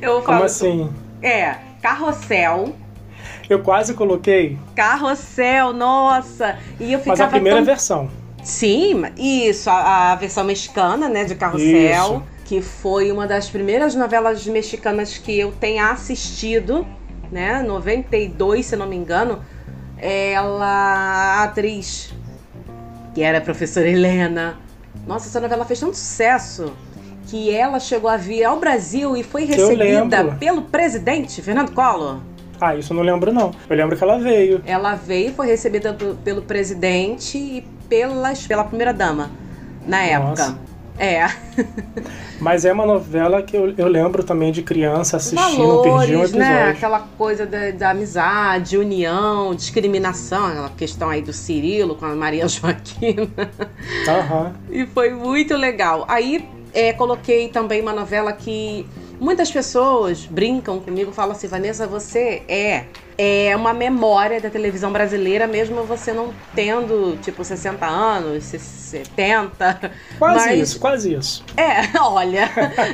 eu 0.00 0.14
vou 0.14 0.22
falar. 0.22 0.36
Como 0.36 0.44
assim? 0.44 0.92
É, 1.22 1.56
Carrossel. 1.82 2.74
Eu 3.48 3.62
quase 3.62 3.94
coloquei. 3.94 4.58
Carrossel, 4.74 5.72
nossa! 5.72 6.58
E 6.78 6.92
eu 6.92 6.98
ficava 6.98 7.16
Mas 7.16 7.20
a 7.20 7.28
primeira 7.28 7.56
tão... 7.56 7.64
versão. 7.64 8.10
Sim, 8.42 9.02
isso, 9.16 9.68
a, 9.68 10.12
a, 10.12 10.14
versão 10.14 10.44
mexicana, 10.44 11.08
né, 11.08 11.24
de 11.24 11.34
Carrossel, 11.34 11.66
isso. 11.66 12.22
que 12.44 12.62
foi 12.62 13.10
uma 13.10 13.26
das 13.26 13.50
primeiras 13.50 13.94
novelas 13.94 14.46
mexicanas 14.46 15.18
que 15.18 15.38
eu 15.38 15.52
tenha 15.52 15.90
assistido 15.90 16.86
né? 17.30 17.62
92, 17.62 18.66
se 18.66 18.76
não 18.76 18.86
me 18.86 18.96
engano. 18.96 19.40
Ela, 20.00 20.64
a 20.64 21.44
atriz, 21.44 22.14
que 23.14 23.22
era 23.22 23.38
a 23.38 23.40
professora 23.40 23.88
Helena. 23.88 24.56
Nossa, 25.06 25.28
essa 25.28 25.40
novela 25.40 25.64
fez 25.64 25.80
tanto 25.80 25.96
sucesso 25.96 26.72
que 27.26 27.54
ela 27.54 27.78
chegou 27.78 28.08
a 28.08 28.16
vir 28.16 28.44
ao 28.44 28.58
Brasil 28.58 29.16
e 29.16 29.22
foi 29.22 29.44
recebida 29.44 30.36
pelo 30.38 30.62
presidente 30.62 31.42
Fernando 31.42 31.72
Collor. 31.72 32.20
Ah, 32.60 32.74
isso 32.74 32.92
eu 32.92 32.96
não 32.96 33.02
lembro 33.02 33.32
não. 33.32 33.52
Eu 33.68 33.76
lembro 33.76 33.96
que 33.96 34.02
ela 34.02 34.18
veio. 34.18 34.62
Ela 34.66 34.94
veio, 34.94 35.32
foi 35.32 35.46
recebida 35.46 35.96
pelo 36.24 36.42
presidente 36.42 37.38
e 37.38 37.66
pela, 37.88 38.32
pela 38.46 38.64
primeira 38.64 38.92
dama 38.92 39.30
na 39.86 40.02
época. 40.02 40.58
É. 40.98 41.28
Mas 42.40 42.64
é 42.64 42.72
uma 42.72 42.84
novela 42.84 43.42
que 43.42 43.56
eu, 43.56 43.72
eu 43.76 43.86
lembro 43.88 44.22
também 44.22 44.50
de 44.50 44.62
criança 44.62 45.16
assistindo, 45.16 45.56
Valores, 45.56 45.92
perdi 45.92 46.16
um 46.16 46.20
episódio. 46.20 46.38
né? 46.38 46.70
Aquela 46.70 47.00
coisa 47.16 47.46
da, 47.46 47.70
da, 47.70 47.90
amizade, 47.90 48.76
união, 48.76 49.54
discriminação, 49.54 50.46
aquela 50.46 50.70
questão 50.70 51.08
aí 51.08 51.22
do 51.22 51.32
Cirilo 51.32 51.94
com 51.94 52.06
a 52.06 52.14
Maria 52.14 52.46
Joaquina. 52.48 53.28
Uhum. 54.06 54.52
E 54.70 54.86
foi 54.86 55.10
muito 55.10 55.56
legal. 55.56 56.04
Aí 56.08 56.48
é, 56.72 56.92
coloquei 56.92 57.48
também 57.48 57.80
uma 57.80 57.92
novela 57.92 58.32
que 58.32 58.86
muitas 59.20 59.50
pessoas 59.50 60.26
brincam 60.26 60.80
comigo, 60.80 61.12
falam 61.12 61.32
assim, 61.32 61.48
Vanessa, 61.48 61.86
você 61.86 62.42
é 62.48 62.84
é 63.20 63.56
uma 63.56 63.74
memória 63.74 64.40
da 64.40 64.48
televisão 64.48 64.92
brasileira, 64.92 65.48
mesmo 65.48 65.82
você 65.82 66.12
não 66.12 66.32
tendo, 66.54 67.18
tipo, 67.20 67.42
60 67.42 67.84
anos, 67.84 68.44
70. 68.44 69.90
Quase 70.16 70.46
mas... 70.46 70.60
isso, 70.60 70.78
quase 70.78 71.14
isso. 71.14 71.44
É, 71.56 71.98
olha, 71.98 72.48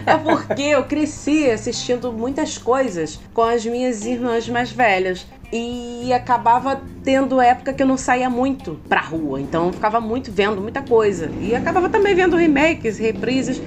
é 0.06 0.16
porque 0.16 0.62
eu 0.62 0.84
cresci 0.84 1.50
assistindo 1.50 2.10
muitas 2.10 2.56
coisas 2.56 3.20
com 3.34 3.42
as 3.42 3.66
minhas 3.66 4.06
irmãs 4.06 4.48
mais 4.48 4.72
velhas. 4.72 5.26
E 5.52 6.12
acabava 6.12 6.82
tendo 7.04 7.40
época 7.40 7.72
que 7.72 7.82
eu 7.82 7.86
não 7.86 7.98
saía 7.98 8.28
muito 8.28 8.80
pra 8.88 9.00
rua, 9.00 9.40
então 9.40 9.66
eu 9.66 9.72
ficava 9.72 10.00
muito 10.00 10.32
vendo 10.32 10.60
muita 10.60 10.82
coisa. 10.82 11.30
E 11.38 11.54
acabava 11.54 11.88
também 11.88 12.14
vendo 12.14 12.34
remakes, 12.34 12.98
reprises. 12.98 13.62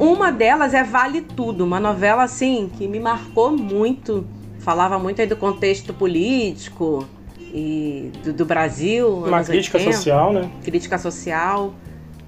Uma 0.00 0.32
delas 0.32 0.74
é 0.74 0.82
Vale 0.82 1.20
Tudo, 1.20 1.64
uma 1.64 1.78
novela 1.78 2.24
assim 2.24 2.70
que 2.76 2.88
me 2.88 2.98
marcou 2.98 3.52
muito 3.52 4.26
falava 4.68 4.98
muito 4.98 5.18
aí 5.18 5.26
do 5.26 5.34
contexto 5.34 5.94
político 5.94 7.08
e 7.40 8.12
do, 8.22 8.34
do 8.34 8.44
Brasil. 8.44 9.24
Uma 9.24 9.42
crítica 9.42 9.78
80, 9.78 9.96
social, 9.96 10.30
né? 10.34 10.50
Crítica 10.62 10.98
social. 10.98 11.72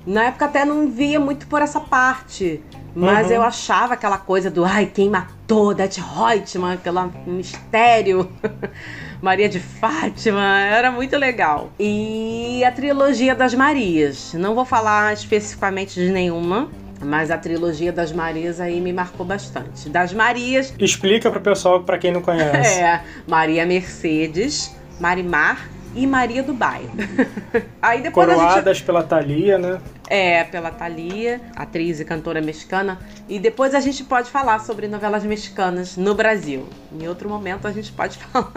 Na 0.07 0.25
época 0.25 0.47
até 0.47 0.65
não 0.65 0.91
via 0.91 1.21
muito 1.21 1.47
por 1.47 1.61
essa 1.61 1.79
parte. 1.81 2.63
Mas 2.97 3.27
uhum. 3.27 3.35
eu 3.35 3.43
achava 3.43 3.93
aquela 3.93 4.17
coisa 4.17 4.51
do 4.51 4.65
ai, 4.65 4.87
quem 4.87 5.11
matou 5.11 5.75
Dete 5.75 6.01
Reutemann, 6.01 6.73
aquele 6.73 7.11
mistério. 7.27 8.33
Maria 9.21 9.47
de 9.47 9.61
Fátima, 9.61 10.61
era 10.61 10.91
muito 10.91 11.19
legal. 11.19 11.71
E 11.79 12.65
a 12.65 12.73
trilogia 12.73 13.35
das 13.35 13.53
Marias. 13.53 14.33
Não 14.33 14.55
vou 14.55 14.65
falar 14.65 15.13
especificamente 15.13 16.01
de 16.01 16.11
nenhuma, 16.11 16.71
mas 17.01 17.31
a 17.31 17.39
trilogia 17.39 17.93
das 17.93 18.13
Marias 18.13 18.61
aí 18.61 18.81
me 18.81 18.93
marcou 18.93 19.25
bastante. 19.25 19.89
Das 19.89 20.13
Marias. 20.13 20.73
Explica 20.79 21.31
pro 21.31 21.41
pessoal, 21.41 21.83
para 21.83 21.99
quem 21.99 22.13
não 22.13 22.21
conhece. 22.23 22.81
É, 22.81 23.03
Maria 23.27 23.65
Mercedes, 23.67 24.75
Marimar 25.01 25.69
e 25.95 26.07
Maria 26.07 26.43
do 26.43 26.53
Bairro. 26.53 26.91
aí 27.81 28.01
depois 28.03 28.29
Coroadas 28.29 28.77
gente... 28.77 28.87
pela 28.87 29.03
Thalia, 29.03 29.59
né? 29.59 29.81
É, 30.09 30.43
pela 30.43 30.73
Thalia, 30.73 31.41
atriz 31.55 32.01
e 32.01 32.05
cantora 32.05 32.41
mexicana. 32.41 32.99
E 33.29 33.39
depois 33.39 33.77
a 33.77 33.81
gente 33.81 34.03
pode 34.03 34.29
falar 34.29 34.59
sobre 34.59 34.89
novelas 34.89 35.25
mexicanas 35.25 35.97
no 35.97 36.17
Brasil. 36.17 36.67
Em 36.93 37.07
outro 37.07 37.29
momento 37.29 37.69
a 37.69 37.73
gente 37.73 37.93
pode 37.93 38.19
falar. 38.33 38.53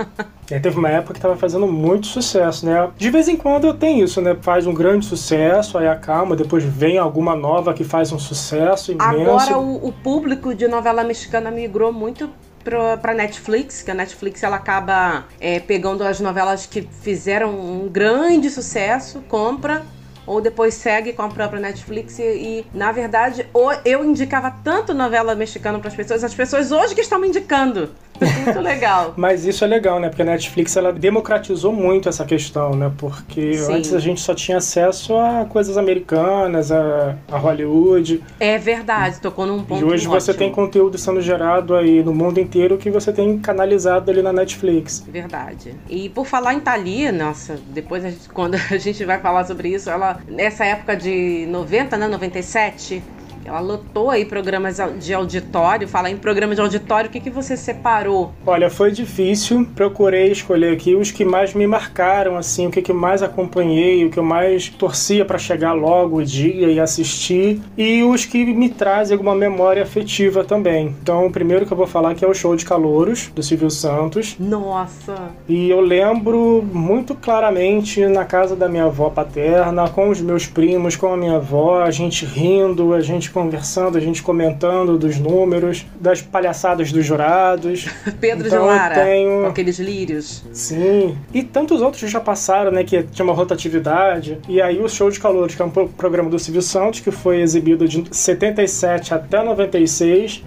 É, 0.50 0.60
teve 0.60 0.80
uma 0.80 0.90
época 0.90 1.14
que 1.14 1.20
estava 1.20 1.38
fazendo 1.38 1.68
muito 1.68 2.08
sucesso, 2.08 2.66
né? 2.66 2.90
De 2.98 3.10
vez 3.12 3.28
em 3.28 3.38
quando 3.38 3.72
tem 3.74 4.02
isso, 4.02 4.20
né? 4.20 4.36
Faz 4.42 4.66
um 4.66 4.74
grande 4.74 5.06
sucesso, 5.06 5.78
aí 5.78 5.88
acalma, 5.88 6.36
depois 6.36 6.64
vem 6.64 6.98
alguma 6.98 7.36
nova 7.36 7.74
que 7.74 7.84
faz 7.84 8.12
um 8.12 8.20
sucesso 8.20 8.92
imenso. 8.92 9.08
Agora 9.10 9.58
o, 9.60 9.88
o 9.88 9.92
público 9.92 10.56
de 10.56 10.68
novela 10.68 11.04
mexicana 11.04 11.52
migrou 11.52 11.94
muito 11.94 12.30
para 12.64 13.14
Netflix, 13.14 13.82
que 13.82 13.92
a 13.92 13.94
Netflix 13.94 14.42
ela 14.44 14.56
acaba 14.56 15.26
é, 15.40 15.60
pegando 15.60 16.04
as 16.04 16.20
novelas 16.20 16.66
que 16.66 16.82
fizeram 17.02 17.52
um 17.52 17.90
grande 17.90 18.50
sucesso, 18.50 19.22
compra 19.28 19.84
ou 20.26 20.42
depois 20.42 20.74
segue 20.74 21.14
com 21.14 21.22
a 21.22 21.30
própria 21.30 21.60
Netflix 21.60 22.20
e, 22.20 22.24
e 22.24 22.66
na 22.74 22.92
verdade, 22.92 23.46
eu 23.86 24.04
indicava 24.04 24.52
tanto 24.64 24.94
novela 24.94 25.36
mexicana 25.36 25.80
para 25.80 25.90
as 25.90 25.96
pessoas, 25.96 26.24
as 26.24 26.34
pessoas 26.34 26.72
hoje 26.72 26.96
que 26.96 27.02
estão 27.02 27.20
me 27.20 27.28
indicando. 27.28 27.90
Muito 28.22 28.60
legal. 28.62 29.14
Mas 29.18 29.46
isso 29.46 29.64
é 29.64 29.68
legal, 29.68 30.00
né? 30.00 30.10
Porque 30.10 30.22
a 30.22 30.26
Netflix 30.26 30.76
ela 30.78 30.94
democratizou 30.94 31.74
muito 31.74 32.08
essa 32.08 32.26
questão, 32.26 32.76
né? 32.76 32.92
Porque 32.98 33.54
Sim. 33.54 33.74
antes 33.74 33.94
a 33.94 34.00
gente 34.00 34.22
só 34.22 34.34
tinha 34.34 34.58
acesso 34.58 35.16
a 35.18 35.46
coisas 35.46 35.78
americanas, 35.78 36.72
a, 36.72 37.16
a 37.30 37.38
Hollywood. 37.38 38.24
É 38.40 38.58
verdade, 38.58 39.20
tocou 39.20 39.46
num 39.46 39.64
ponto. 39.64 39.82
E 39.82 39.84
hoje 39.84 40.08
ótimo. 40.08 40.22
você 40.22 40.34
tem 40.34 40.52
conteúdo 40.52 40.98
sendo 40.98 41.22
gerado 41.22 41.76
aí 41.76 42.04
no 42.04 42.14
mundo 42.14 42.40
inteiro 42.40 42.78
que 42.78 42.90
você 42.90 43.12
tem 43.12 43.38
canalizado 43.40 44.10
ali 44.12 44.22
na 44.22 44.32
Netflix. 44.32 45.04
Verdade. 45.08 45.76
E 45.90 46.10
por 46.10 46.26
falar 46.26 46.54
em 46.54 46.60
Thalia, 46.60 47.12
nossa, 47.12 47.60
depois 47.70 48.06
a 48.06 48.10
gente, 48.10 48.30
quando 48.30 48.56
a 48.72 48.78
gente 48.78 49.04
vai 49.04 49.20
falar 49.20 49.46
sobre 49.46 49.70
isso, 49.70 49.90
ela 49.90 50.13
nessa 50.28 50.66
época 50.66 50.96
de 50.98 51.46
90, 51.48 51.98
né, 51.98 52.08
97, 52.08 53.12
ela 53.46 53.60
lotou 53.60 54.10
aí 54.10 54.26
programas 54.26 54.78
de 55.00 55.14
auditório. 55.14 55.88
Fala 55.88 56.10
em 56.10 56.18
programa 56.18 56.56
de 56.56 56.62
auditório, 56.62 57.10
o 57.10 57.14
que, 57.14 57.20
que 57.20 57.30
você 57.30 57.56
separou? 57.58 58.32
Olha, 58.46 58.70
foi 58.70 58.92
difícil. 58.92 59.68
Procurei 59.76 60.32
escolher 60.32 60.74
aqui 60.74 60.96
os 60.96 61.12
que 61.12 61.26
mais 61.26 61.54
me 61.54 61.68
marcaram, 61.68 62.38
assim, 62.38 62.68
o 62.68 62.72
que, 62.72 62.82
que 62.82 62.94
mais 62.94 63.22
acompanhei, 63.22 64.06
o 64.06 64.10
que 64.10 64.20
eu 64.20 64.24
mais 64.24 64.70
torcia 64.70 65.26
para 65.26 65.38
chegar 65.38 65.74
logo 65.74 66.18
o 66.18 66.26
dia 66.26 66.68
e 66.68 66.80
assistir, 66.80 67.62
e 67.78 68.04
os 68.04 68.26
que 68.26 68.46
me 68.46 68.70
trazem 68.70 69.16
alguma 69.16 69.36
memória 69.36 69.84
afetiva 69.84 70.44
também. 70.44 70.96
Então, 71.02 71.26
o 71.26 71.32
primeiro 71.32 71.66
que 71.66 71.74
eu 71.74 71.78
vou 71.78 71.88
falar 71.88 72.16
que 72.16 72.24
é 72.24 72.28
o 72.28 72.34
Show 72.34 72.56
de 72.56 72.66
Calouros, 72.66 73.32
do 73.34 73.44
Silvio 73.44 73.70
Santos. 73.70 74.36
Nossa! 74.40 75.16
E 75.48 75.70
eu 75.70 75.82
lembro 75.82 76.64
muito 76.72 77.16
claramente 77.16 78.06
na 78.06 78.26
casa 78.26 78.56
da 78.56 78.70
minha 78.70 78.86
avó 78.86 79.10
paterna, 79.10 79.90
com 79.90 80.10
os 80.10 80.22
meus 80.22 80.46
primos, 80.46 80.96
com 80.96 81.14
a 81.14 81.18
minha 81.18 81.38
avó, 81.38 81.82
a 81.82 81.92
gente 81.92 82.26
rindo, 82.26 82.94
a 82.94 83.02
gente 83.02 83.30
conversando, 83.34 83.98
a 83.98 84.02
gente 84.02 84.22
comentando 84.22 84.98
dos 84.98 85.18
números, 85.18 85.86
das 86.00 86.22
palhaçadas 86.22 86.92
dos 86.92 87.06
jurados. 87.06 87.88
Pedro 88.22 88.48
então, 88.48 88.62
de 88.62 88.68
Lara, 88.68 88.96
tenho... 89.04 89.42
com 89.42 89.48
aqueles 89.48 89.80
lírios. 89.80 90.44
Sim. 90.54 91.18
E 91.34 91.44
tantos 91.44 91.82
outros 91.82 92.10
já 92.10 92.20
passaram, 92.20 92.72
né, 92.72 92.84
que 92.84 93.04
tinha 93.04 93.26
uma 93.26 93.34
rotatividade. 93.34 94.38
E 94.48 94.62
aí 94.62 94.80
o 94.80 94.88
Show 94.88 95.10
de 95.10 95.20
Calores, 95.20 95.56
que 95.56 95.62
é 95.62 95.66
um 95.66 95.70
programa 95.70 96.30
do 96.30 96.38
Silvio 96.38 96.62
Santos, 96.62 97.00
que 97.00 97.12
foi 97.12 97.42
exibido 97.42 97.88
de 97.88 98.04
77 98.16 99.14
até 99.14 99.44
96, 99.44 100.44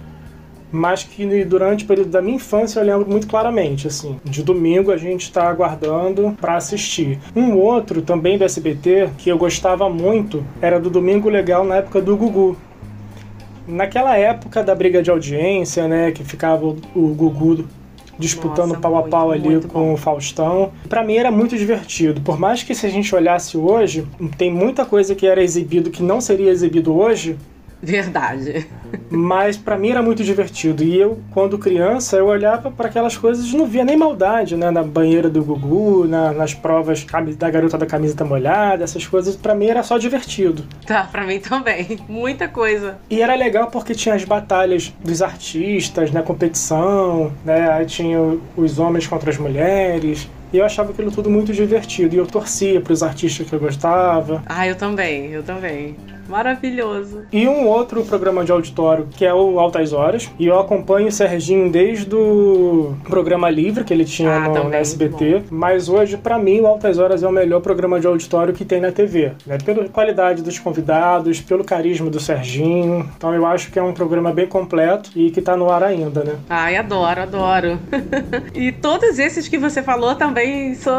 mas 0.71 1.03
que 1.03 1.43
durante 1.45 1.83
o 1.83 1.87
período 1.87 2.09
da 2.09 2.21
minha 2.21 2.35
infância 2.35 2.79
eu 2.79 2.85
lembro 2.85 3.09
muito 3.09 3.27
claramente, 3.27 3.87
assim. 3.87 4.19
De 4.23 4.43
domingo 4.43 4.91
a 4.91 4.97
gente 4.97 5.23
está 5.23 5.49
aguardando 5.49 6.35
para 6.39 6.55
assistir. 6.55 7.19
Um 7.35 7.55
outro 7.55 8.01
também 8.01 8.37
do 8.37 8.43
SBT 8.43 9.09
que 9.17 9.29
eu 9.29 9.37
gostava 9.37 9.89
muito 9.89 10.43
era 10.61 10.79
do 10.79 10.89
Domingo 10.89 11.29
Legal 11.29 11.63
na 11.63 11.77
época 11.77 12.01
do 12.01 12.15
Gugu, 12.15 12.57
naquela 13.67 14.17
época 14.17 14.63
da 14.63 14.73
briga 14.73 15.03
de 15.03 15.11
audiência, 15.11 15.87
né, 15.87 16.11
que 16.11 16.23
ficava 16.23 16.65
o, 16.65 16.77
o 16.95 17.07
Gugu 17.13 17.65
disputando 18.17 18.69
Nossa, 18.69 18.81
pau 18.81 18.97
a 18.97 19.03
pau 19.03 19.31
ali 19.31 19.61
com 19.61 19.79
bom. 19.79 19.93
o 19.93 19.97
Faustão. 19.97 20.71
Para 20.89 21.03
mim 21.03 21.15
era 21.15 21.31
muito 21.31 21.55
divertido. 21.57 22.21
Por 22.21 22.39
mais 22.39 22.63
que 22.63 22.73
se 22.73 22.85
a 22.85 22.89
gente 22.89 23.13
olhasse 23.13 23.57
hoje, 23.57 24.07
tem 24.37 24.51
muita 24.51 24.85
coisa 24.85 25.13
que 25.13 25.27
era 25.27 25.41
exibido 25.41 25.91
que 25.91 26.01
não 26.01 26.19
seria 26.19 26.49
exibido 26.49 26.97
hoje, 26.97 27.37
Verdade. 27.81 28.67
Mas 29.09 29.55
para 29.57 29.77
mim 29.77 29.91
era 29.91 30.01
muito 30.01 30.23
divertido. 30.23 30.83
E 30.83 30.97
eu, 30.97 31.19
quando 31.31 31.57
criança, 31.57 32.17
eu 32.17 32.25
olhava 32.25 32.71
para 32.71 32.87
aquelas 32.87 33.15
coisas 33.15 33.45
e 33.45 33.55
não 33.55 33.65
via 33.65 33.85
nem 33.85 33.95
maldade, 33.95 34.55
né? 34.55 34.71
Na 34.71 34.83
banheira 34.83 35.29
do 35.29 35.43
Gugu, 35.43 36.05
na, 36.07 36.31
nas 36.33 36.53
provas 36.53 37.05
da 37.37 37.49
garota 37.49 37.77
da 37.77 37.85
camisa 37.85 38.23
molhada, 38.25 38.83
essas 38.83 39.05
coisas. 39.05 39.35
para 39.35 39.53
mim 39.53 39.67
era 39.67 39.83
só 39.83 39.97
divertido. 39.97 40.63
Tá, 40.85 41.03
pra 41.03 41.25
mim 41.25 41.39
também. 41.39 41.99
Muita 42.09 42.47
coisa. 42.47 42.97
E 43.09 43.21
era 43.21 43.35
legal 43.35 43.67
porque 43.69 43.93
tinha 43.93 44.15
as 44.15 44.23
batalhas 44.23 44.93
dos 45.03 45.21
artistas, 45.21 46.11
né? 46.11 46.21
Competição, 46.21 47.31
né? 47.45 47.69
Aí 47.71 47.85
tinha 47.85 48.19
os 48.55 48.79
homens 48.79 49.05
contra 49.07 49.29
as 49.29 49.37
mulheres. 49.37 50.27
E 50.51 50.57
eu 50.57 50.65
achava 50.65 50.91
aquilo 50.91 51.11
tudo 51.11 51.29
muito 51.29 51.53
divertido. 51.53 52.15
E 52.15 52.17
eu 52.17 52.25
torcia 52.25 52.79
para 52.79 52.93
os 52.93 53.03
artistas 53.03 53.47
que 53.47 53.53
eu 53.53 53.59
gostava. 53.59 54.41
Ah, 54.45 54.65
eu 54.67 54.75
também, 54.75 55.31
eu 55.31 55.43
também. 55.43 55.95
Maravilhoso. 56.27 57.23
E 57.31 57.47
um 57.47 57.65
outro 57.67 58.03
programa 58.03 58.43
de 58.43 58.51
auditório 58.51 59.07
que 59.15 59.25
é 59.25 59.33
o 59.33 59.59
Altas 59.59 59.93
Horas. 59.93 60.29
E 60.37 60.47
eu 60.47 60.59
acompanho 60.59 61.07
o 61.07 61.11
Serginho 61.11 61.71
desde 61.71 62.13
o 62.15 62.95
programa 63.03 63.49
livre 63.49 63.83
que 63.83 63.93
ele 63.93 64.05
tinha 64.05 64.31
ah, 64.31 64.47
no, 64.47 64.53
também, 64.53 64.79
SBT. 64.79 65.43
Mas 65.49 65.89
hoje, 65.89 66.17
para 66.17 66.37
mim, 66.37 66.61
o 66.61 66.67
Altas 66.67 66.97
Horas 66.97 67.23
é 67.23 67.27
o 67.27 67.31
melhor 67.31 67.61
programa 67.61 67.99
de 67.99 68.07
auditório 68.07 68.53
que 68.53 68.65
tem 68.65 68.81
na 68.81 68.91
TV. 68.91 69.33
Né? 69.45 69.57
Pela 69.63 69.87
qualidade 69.89 70.41
dos 70.41 70.59
convidados, 70.59 71.39
pelo 71.41 71.63
carisma 71.63 72.09
do 72.09 72.19
Serginho. 72.19 73.09
Então 73.17 73.33
eu 73.33 73.45
acho 73.45 73.71
que 73.71 73.79
é 73.79 73.83
um 73.83 73.93
programa 73.93 74.31
bem 74.31 74.47
completo 74.47 75.11
e 75.15 75.31
que 75.31 75.41
tá 75.41 75.55
no 75.55 75.69
ar 75.69 75.83
ainda, 75.83 76.23
né? 76.23 76.35
Ai, 76.49 76.75
adoro, 76.75 77.21
adoro. 77.21 77.79
e 78.53 78.71
todos 78.71 79.19
esses 79.19 79.47
que 79.47 79.57
você 79.57 79.81
falou 79.81 80.15
também 80.15 80.75
sou 80.75 80.93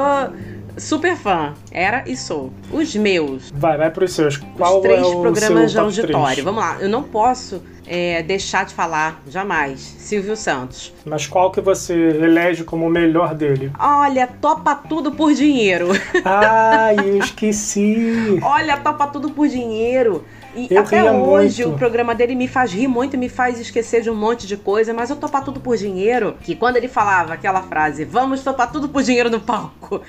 super 0.78 1.16
fã. 1.16 1.54
Era 1.70 2.04
e 2.06 2.16
sou. 2.16 2.52
Os 2.73 2.94
meus. 2.94 3.50
Vai, 3.54 3.76
vai 3.76 3.90
pros 3.90 4.12
seus. 4.12 4.37
Qual 4.37 4.76
Os 4.76 4.82
três 4.82 4.99
é 4.99 5.11
programas 5.11 5.73
de 5.73 5.78
auditório. 5.78 6.44
Vamos 6.44 6.61
lá. 6.61 6.78
Eu 6.80 6.88
não 6.88 7.02
posso 7.02 7.62
é, 7.87 8.23
deixar 8.23 8.66
de 8.66 8.75
falar, 8.75 9.20
jamais. 9.28 9.80
Silvio 9.80 10.37
Santos. 10.37 10.92
Mas 11.04 11.26
qual 11.26 11.50
que 11.50 11.61
você 11.61 11.94
elege 11.94 12.64
como 12.64 12.87
o 12.87 12.90
melhor 12.90 13.35
dele? 13.35 13.73
Olha, 13.78 14.26
topa 14.26 14.75
tudo 14.75 15.12
por 15.12 15.32
dinheiro. 15.32 15.88
Ah, 16.25 16.94
eu 16.94 17.16
esqueci. 17.18 18.38
Olha, 18.42 18.76
topa 18.76 19.06
tudo 19.06 19.30
por 19.30 19.49
dinheiro. 19.49 20.25
E 20.55 20.67
Eu 20.71 20.81
até 20.81 21.11
hoje 21.12 21.62
muito. 21.62 21.76
o 21.76 21.78
programa 21.78 22.14
dele 22.14 22.35
me 22.35 22.49
faz 22.49 22.73
rir 22.73 22.88
muito, 22.88 23.17
me 23.19 23.28
faz 23.28 23.61
esquecer 23.61 24.02
de 24.02 24.11
um 24.11 24.14
monte 24.14 24.47
de 24.47 24.57
coisa, 24.57 24.93
mas 24.95 25.11
eu 25.11 25.17
topar 25.17 25.45
tudo 25.45 25.61
por 25.61 25.76
dinheiro. 25.76 26.35
Que 26.43 26.55
quando 26.55 26.76
ele 26.76 26.88
falava 26.88 27.35
aquela 27.35 27.62
frase, 27.62 28.05
vamos 28.05 28.43
topar 28.43 28.73
tudo 28.73 28.88
por 28.88 29.02
dinheiro 29.02 29.31
no 29.31 29.40
palco. 29.40 30.00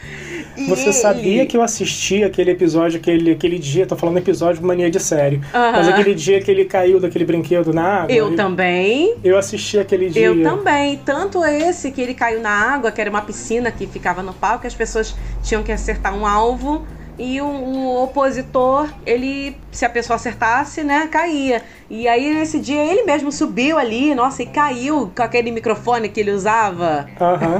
E 0.57 0.65
Você 0.67 0.91
sabia 0.93 1.45
que 1.45 1.55
eu 1.57 1.61
assisti 1.61 2.23
aquele 2.23 2.51
episódio, 2.51 2.99
aquele, 2.99 3.31
aquele 3.31 3.59
dia, 3.59 3.85
tô 3.85 3.95
falando 3.95 4.17
episódio 4.17 4.65
mania 4.65 4.89
de 4.89 4.99
sério, 4.99 5.41
Aham. 5.53 5.71
mas 5.71 5.87
aquele 5.87 6.15
dia 6.15 6.41
que 6.41 6.49
ele 6.49 6.65
caiu 6.65 6.99
daquele 6.99 7.25
brinquedo 7.25 7.73
na 7.73 8.01
água. 8.03 8.11
Eu 8.15 8.35
também. 8.35 9.15
Eu 9.23 9.37
assisti 9.37 9.77
aquele 9.77 10.09
dia. 10.09 10.25
Eu 10.25 10.41
também. 10.41 10.97
Tanto 11.05 11.43
esse 11.43 11.91
que 11.91 12.01
ele 12.01 12.13
caiu 12.13 12.39
na 12.41 12.49
água, 12.49 12.91
que 12.91 12.99
era 13.01 13.09
uma 13.09 13.21
piscina 13.21 13.71
que 13.71 13.85
ficava 13.87 14.23
no 14.23 14.33
palco, 14.33 14.61
que 14.61 14.67
as 14.67 14.75
pessoas 14.75 15.15
tinham 15.43 15.63
que 15.63 15.71
acertar 15.71 16.15
um 16.15 16.25
alvo. 16.25 16.85
E 17.19 17.41
o, 17.41 17.45
o 17.45 18.03
opositor, 18.03 18.87
ele, 19.05 19.57
se 19.73 19.83
a 19.83 19.89
pessoa 19.89 20.15
acertasse, 20.15 20.85
né, 20.85 21.05
caía. 21.11 21.61
E 21.89 22.07
aí, 22.07 22.33
nesse 22.33 22.61
dia, 22.61 22.81
ele 22.81 23.03
mesmo 23.03 23.29
subiu 23.29 23.77
ali, 23.77 24.15
nossa, 24.15 24.41
e 24.41 24.45
caiu 24.45 25.11
com 25.13 25.21
aquele 25.21 25.51
microfone 25.51 26.07
que 26.07 26.21
ele 26.21 26.31
usava. 26.31 27.07
Aham. 27.19 27.59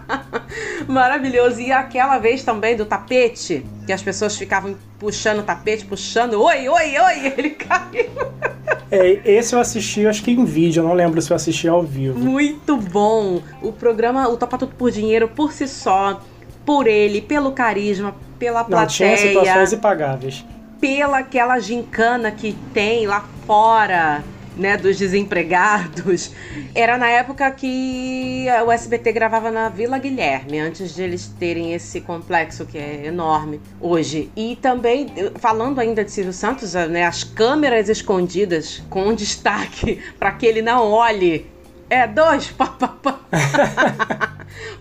Maravilhoso. 0.88 1.60
E 1.60 1.70
aquela 1.70 2.16
vez 2.16 2.42
também 2.42 2.74
do 2.74 2.86
tapete, 2.86 3.66
que 3.86 3.92
as 3.92 4.02
pessoas 4.02 4.34
ficavam 4.34 4.74
puxando 4.98 5.40
o 5.40 5.42
tapete, 5.42 5.84
puxando, 5.84 6.42
oi, 6.42 6.66
oi, 6.66 6.98
oi, 6.98 7.34
ele 7.36 7.50
caiu. 7.50 8.08
É, 8.90 9.20
esse 9.30 9.54
eu 9.54 9.60
assisti, 9.60 10.06
acho 10.06 10.22
que 10.22 10.30
em 10.30 10.44
vídeo, 10.44 10.80
eu 10.80 10.88
não 10.88 10.94
lembro 10.94 11.20
se 11.20 11.30
eu 11.30 11.36
assisti 11.36 11.68
ao 11.68 11.82
vivo. 11.82 12.18
Muito 12.18 12.78
bom. 12.78 13.42
O 13.60 13.72
programa, 13.72 14.26
o 14.26 14.38
Topa 14.38 14.56
Tudo 14.56 14.74
por 14.74 14.90
Dinheiro, 14.90 15.28
por 15.28 15.52
si 15.52 15.68
só, 15.68 16.22
por 16.64 16.86
ele, 16.86 17.20
pelo 17.20 17.52
carisma, 17.52 18.14
pela 18.40 18.66
Não, 18.66 18.86
tinha 18.86 19.10
plateia, 19.10 19.16
situações 19.16 19.72
impagáveis. 19.72 20.44
pela 20.80 21.18
aquela 21.18 21.60
gincana 21.60 22.32
que 22.32 22.56
tem 22.72 23.06
lá 23.06 23.24
fora, 23.46 24.24
né, 24.56 24.76
dos 24.76 24.98
desempregados. 24.98 26.32
Era 26.74 26.96
na 26.96 27.08
época 27.08 27.50
que 27.50 28.46
o 28.66 28.72
SBT 28.72 29.12
gravava 29.12 29.50
na 29.50 29.68
Vila 29.68 29.98
Guilherme, 29.98 30.58
antes 30.58 30.94
de 30.94 31.02
eles 31.02 31.28
terem 31.38 31.74
esse 31.74 32.00
complexo 32.00 32.64
que 32.64 32.78
é 32.78 33.06
enorme 33.06 33.60
hoje. 33.80 34.30
E 34.34 34.56
também, 34.56 35.08
falando 35.36 35.78
ainda 35.78 36.02
de 36.02 36.10
Silvio 36.10 36.32
Santos, 36.32 36.72
né, 36.74 37.04
as 37.04 37.22
câmeras 37.22 37.88
escondidas 37.88 38.82
com 38.88 39.14
destaque 39.14 40.00
para 40.18 40.32
que 40.32 40.46
ele 40.46 40.62
não 40.62 40.90
olhe. 40.90 41.46
É, 41.90 42.06
dois, 42.06 42.50
pá, 42.56 42.66
pá, 42.66 42.88
pá. 42.88 43.18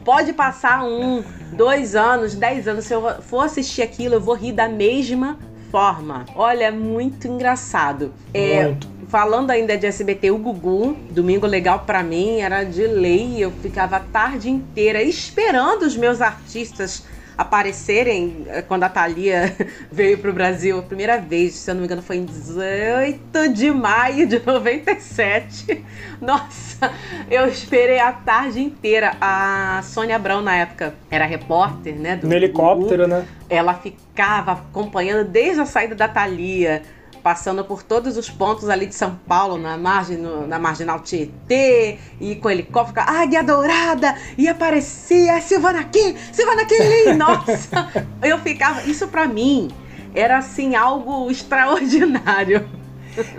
Pode 0.06 0.32
passar 0.34 0.84
um, 0.84 1.24
dois 1.52 1.96
anos, 1.96 2.36
dez 2.36 2.68
anos. 2.68 2.86
Se 2.86 2.94
eu 2.94 3.22
for 3.24 3.42
assistir 3.42 3.82
aquilo, 3.82 4.16
eu 4.16 4.22
vou 4.22 4.36
rir 4.36 4.54
da 4.54 4.70
mesma 4.70 5.38
forma. 5.72 6.26
Olha, 6.36 6.66
é 6.66 6.72
muito 6.72 7.28
engraçado. 7.28 8.14
É, 8.34 8.66
Muito. 8.66 8.88
Falando 9.08 9.50
ainda 9.50 9.76
de 9.76 9.88
SBT, 9.88 10.30
o 10.30 10.38
Gugu, 10.38 10.96
Domingo 11.10 11.48
Legal 11.48 11.80
pra 11.80 12.04
mim 12.04 12.42
era 12.42 12.64
de 12.64 12.86
lei. 12.86 13.38
Eu 13.40 13.50
ficava 13.52 13.98
a 13.98 14.00
tarde 14.00 14.52
inteira 14.52 15.02
esperando 15.02 15.82
os 15.82 15.98
meus 15.98 16.22
artistas 16.22 17.04
aparecerem 17.40 18.44
eh, 18.48 18.62
quando 18.62 18.84
a 18.84 18.90
Thalia 18.90 19.56
veio 19.90 20.18
pro 20.18 20.34
Brasil 20.34 20.78
a 20.78 20.82
primeira 20.82 21.18
vez, 21.18 21.56
se 21.56 21.72
eu 21.72 21.76
não 21.76 21.80
me 21.80 21.86
engano, 21.86 22.02
foi 22.02 22.18
em 22.18 22.26
18 22.26 23.54
de 23.54 23.72
maio 23.72 24.28
de 24.28 24.46
97. 24.46 25.86
Nossa, 26.20 26.92
eu 27.32 27.48
esperei 27.48 27.98
a 27.98 28.12
tarde 28.12 28.60
inteira. 28.60 29.14
A 29.22 29.80
Sônia 29.84 30.18
Abrão, 30.18 30.42
na 30.42 30.54
época, 30.58 30.94
era 31.10 31.26
repórter, 31.26 31.96
né? 31.96 32.18
Do 32.18 32.28
No 32.28 32.34
helicóptero, 32.34 33.08
né? 33.08 33.26
ela 33.50 33.74
ficava 33.74 34.52
acompanhando 34.52 35.28
desde 35.28 35.62
a 35.62 35.66
saída 35.66 35.96
da 35.96 36.08
Thalia, 36.08 36.84
passando 37.22 37.64
por 37.64 37.84
todos 37.84 38.18
os 38.18 38.30
pontos 38.30 38.70
ali 38.70 38.86
de 38.88 38.96
São 38.96 39.16
Paulo, 39.28 39.58
na 39.58 39.78
margem, 39.78 40.18
no- 40.18 40.48
na 40.48 40.58
marginal 40.60 41.00
Tietê, 41.00 41.98
e 42.20 42.36
com 42.36 42.48
o 42.48 42.52
helicóptero, 42.52 43.06
Águia 43.10 43.44
Dourada, 43.44 44.16
e 44.38 44.48
aparecia, 44.48 45.34
"É 45.38 45.42
Silvana 45.42 45.82
aqui, 45.82 46.16
Silvana 46.32 46.62
aqui, 46.64 46.76
nossa! 47.18 47.90
Eu 48.22 48.38
ficava, 48.40 48.82
isso 48.84 49.08
pra 49.08 49.28
mim 49.28 49.70
era 50.16 50.38
assim, 50.38 50.76
algo 50.76 51.30
extraordinário. 51.30 52.66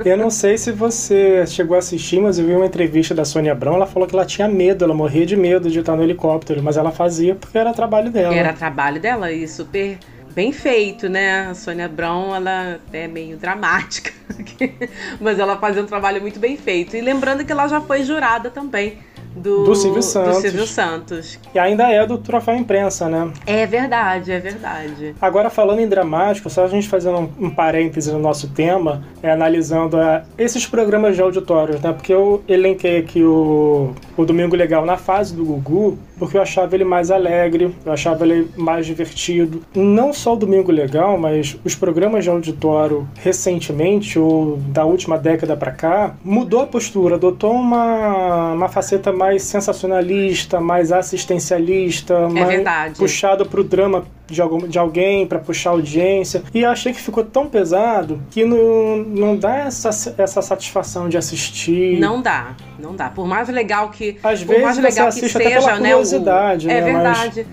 Eu 0.05 0.17
não 0.17 0.31
sei 0.31 0.59
se 0.59 0.73
você 0.73 1.47
chegou 1.47 1.75
a 1.75 1.79
assistir, 1.79 2.21
mas 2.21 2.39
eu 2.39 2.45
vi 2.47 2.55
uma 2.55 2.67
entrevista 2.67 3.15
da 3.15 3.25
Sônia 3.25 3.53
Abrão. 3.53 3.75
Ela 3.75 3.87
falou 3.87 4.07
que 4.07 4.15
ela 4.15 4.27
tinha 4.27 4.47
medo, 4.49 4.85
ela 4.85 4.93
morria 4.93 5.25
de 5.25 5.37
medo 5.37 5.71
de 5.71 5.79
estar 5.79 5.97
no 5.97 6.03
helicóptero, 6.03 6.63
mas 6.63 6.77
ela 6.77 6.91
fazia 6.91 7.35
porque 7.35 7.57
era 7.57 7.73
trabalho 7.73 8.11
dela. 8.11 8.35
Era 8.35 8.53
trabalho 8.53 9.01
dela 9.01 9.33
e 9.33 9.47
super 9.49 9.99
bem 10.35 10.53
feito, 10.53 11.09
né? 11.09 11.49
A 11.51 11.55
Sônia 11.55 11.89
Brown, 11.89 12.35
ela 12.35 12.79
é 12.93 13.07
meio 13.09 13.37
dramática, 13.37 14.11
mas 15.21 15.39
ela 15.39 15.57
fazia 15.59 15.83
um 15.83 15.87
trabalho 15.87 16.21
muito 16.21 16.39
bem 16.39 16.57
feito. 16.57 16.97
E 16.97 17.01
lembrando 17.01 17.45
que 17.45 17.53
ela 17.53 17.67
já 17.69 17.81
foi 17.81 18.03
jurada 18.05 18.51
também 18.51 18.99
do, 19.35 19.63
Do 19.65 19.75
Silvio 19.77 20.03
Santos. 20.03 20.37
do 20.37 20.41
Silvio 20.41 20.67
Santos. 20.67 21.39
E 21.55 21.59
ainda 21.59 21.89
é 21.89 22.05
do 22.05 22.19
Troféu 22.19 22.57
Imprensa, 22.57 23.09
né? 23.09 23.31
É 23.47 23.65
verdade, 23.65 24.33
é 24.33 24.41
verdade. 24.41 25.15
Agora, 25.21 25.49
falando 25.49 25.79
em 25.81 25.89
dramático, 25.89 26.51
só 26.51 26.65
a 26.65 26.69
gente 26.69 26.89
fazendo 26.89 27.19
um, 27.19 27.47
um 27.47 27.51
parêntese 27.51 28.11
no 28.13 28.19
nosso 28.19 28.49
tema, 28.49 29.05
é 29.23 29.31
analisando 29.31 29.97
a- 29.97 30.25
esses 30.37 30.67
programas 30.67 31.15
de 31.15 31.23
auditórios, 31.23 31.81
né? 31.81 31.93
Porque 31.93 32.13
eu 32.13 32.43
elenquei 32.49 32.99
aqui 32.99 33.23
o, 33.23 33.93
o 34.17 34.25
Domingo 34.25 34.57
Legal 34.57 34.85
na 34.85 34.97
fase 34.97 35.35
do 35.35 35.45
Gugu, 35.45 35.97
porque 36.21 36.37
eu 36.37 36.43
achava 36.43 36.75
ele 36.75 36.85
mais 36.85 37.11
alegre, 37.11 37.75
eu 37.85 37.93
achava 37.93 38.27
ele 38.27 38.51
mais 38.55 38.85
divertido. 38.85 39.63
Não 39.75 40.13
só 40.13 40.35
o 40.35 40.37
Domingo 40.37 40.71
Legal, 40.71 41.19
mas 41.19 41.57
os 41.65 41.75
programas 41.75 42.25
de 42.25 42.31
auditório 42.31 43.09
recentemente, 43.15 44.19
ou 44.19 44.59
da 44.59 44.85
última 44.85 45.17
década 45.17 45.57
pra 45.57 45.73
cá, 45.73 46.15
mudou 46.23 46.61
a 46.61 46.67
postura, 46.67 47.15
adotou 47.15 47.55
uma, 47.55 48.53
uma 48.53 48.69
faceta 48.69 49.11
mais 49.11 49.43
sensacionalista, 49.45 50.61
mais 50.61 50.93
assistencialista, 50.93 52.29
mais 52.29 52.49
verdade. 52.49 52.99
puxado 52.99 53.47
pro 53.47 53.65
drama 53.65 54.05
de, 54.31 54.41
algum, 54.41 54.59
de 54.67 54.79
alguém 54.79 55.27
para 55.27 55.39
puxar 55.39 55.71
audiência. 55.71 56.43
E 56.55 56.63
eu 56.63 56.71
achei 56.71 56.93
que 56.93 57.01
ficou 57.01 57.25
tão 57.25 57.47
pesado 57.49 58.21
que 58.31 58.45
não, 58.45 58.99
não 58.99 59.37
dá 59.37 59.57
essa, 59.57 59.91
essa 60.17 60.41
satisfação 60.41 61.09
de 61.09 61.17
assistir. 61.19 61.99
Não 61.99 62.23
dá, 62.23 62.55
não 62.79 62.95
dá. 62.95 63.09
Por 63.11 63.27
mais 63.27 63.49
legal 63.49 63.91
que, 63.91 64.17
Às 64.23 64.41
por 64.43 64.49
vezes 64.49 64.63
mais 64.63 64.77
você 64.77 64.83
legal 64.83 65.09
que 65.09 65.29
seja, 65.29 65.61
né? 65.61 65.75
o- 65.75 65.79
curiosidade, 65.79 66.71
é 66.71 66.81
né? 66.81 66.93
Mas- 66.93 67.19
verdade. 67.19 67.47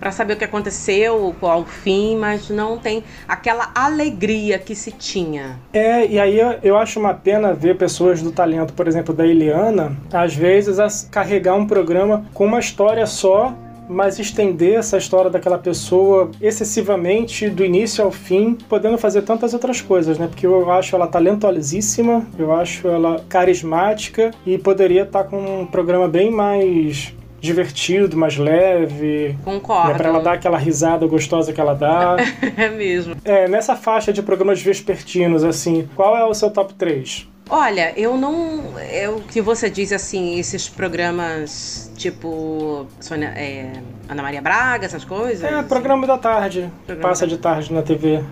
Pra 0.00 0.10
saber 0.10 0.32
o 0.32 0.36
que 0.36 0.42
aconteceu, 0.44 1.32
qual 1.38 1.60
o 1.60 1.64
fim, 1.64 2.16
mas 2.16 2.50
não 2.50 2.76
tem 2.76 3.04
aquela 3.28 3.70
alegria 3.72 4.58
que 4.58 4.74
se 4.74 4.90
tinha. 4.90 5.60
É, 5.72 6.04
e 6.04 6.18
aí 6.18 6.40
eu, 6.40 6.56
eu 6.60 6.76
acho 6.76 6.98
uma 6.98 7.14
pena 7.14 7.52
ver 7.54 7.76
pessoas 7.78 8.20
do 8.20 8.32
talento, 8.32 8.72
por 8.72 8.88
exemplo, 8.88 9.14
da 9.14 9.24
Eliana, 9.24 9.96
às 10.12 10.34
vezes 10.34 10.80
as- 10.80 11.06
carregar 11.08 11.54
um 11.54 11.68
programa 11.68 12.24
com 12.34 12.46
uma 12.46 12.58
história 12.58 13.06
só, 13.06 13.54
mas 13.92 14.18
estender 14.18 14.78
essa 14.78 14.96
história 14.96 15.30
daquela 15.30 15.58
pessoa 15.58 16.30
excessivamente 16.40 17.48
do 17.48 17.64
início 17.64 18.02
ao 18.04 18.10
fim, 18.10 18.54
podendo 18.68 18.98
fazer 18.98 19.22
tantas 19.22 19.52
outras 19.52 19.80
coisas, 19.80 20.18
né? 20.18 20.26
Porque 20.26 20.46
eu 20.46 20.70
acho 20.70 20.94
ela 20.96 21.06
talentosíssima, 21.06 22.26
eu 22.38 22.52
acho 22.54 22.88
ela 22.88 23.24
carismática 23.28 24.30
e 24.46 24.58
poderia 24.58 25.02
estar 25.02 25.24
com 25.24 25.62
um 25.62 25.66
programa 25.66 26.08
bem 26.08 26.30
mais 26.30 27.14
divertido, 27.40 28.16
mais 28.16 28.38
leve, 28.38 29.36
Concordo. 29.44 29.88
né? 29.88 29.94
Pra 29.94 30.08
ela 30.08 30.20
dar 30.20 30.34
aquela 30.34 30.56
risada 30.56 31.04
gostosa 31.06 31.52
que 31.52 31.60
ela 31.60 31.74
dá. 31.74 32.16
É 32.56 32.68
mesmo. 32.68 33.16
É, 33.24 33.48
nessa 33.48 33.74
faixa 33.74 34.12
de 34.12 34.22
programas 34.22 34.62
vespertinos, 34.62 35.42
assim, 35.42 35.88
qual 35.96 36.16
é 36.16 36.24
o 36.24 36.32
seu 36.32 36.50
top 36.50 36.74
3? 36.74 37.28
Olha, 37.50 37.92
eu 37.98 38.16
não. 38.16 38.78
É 38.78 39.08
o 39.08 39.20
que 39.20 39.40
você 39.40 39.68
diz 39.68 39.92
assim, 39.92 40.38
esses 40.38 40.68
programas 40.68 41.90
tipo 41.96 42.86
Sônia, 43.00 43.28
é, 43.36 43.72
Ana 44.08 44.22
Maria 44.22 44.40
Braga, 44.40 44.86
essas 44.86 45.04
coisas. 45.04 45.42
É, 45.44 45.62
programa 45.62 46.06
da 46.06 46.16
tarde. 46.18 46.70
Programa 46.86 47.08
Passa 47.10 47.26
da- 47.26 47.32
de 47.34 47.38
tarde 47.38 47.72
na 47.72 47.82
TV. 47.82 48.24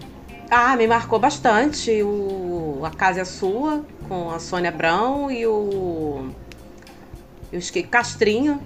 Ah, 0.51 0.75
me 0.77 0.87
marcou 0.87 1.19
bastante 1.19 2.03
o 2.03 2.81
A 2.85 2.91
Casa 2.91 3.21
é 3.21 3.25
Sua, 3.25 3.85
com 4.09 4.31
a 4.31 4.39
Sônia 4.39 4.71
Abrão 4.71 5.31
e 5.31 5.47
o. 5.47 6.31
Eu 7.53 7.59
esqueci, 7.59 7.87
Castrinho, 7.87 8.61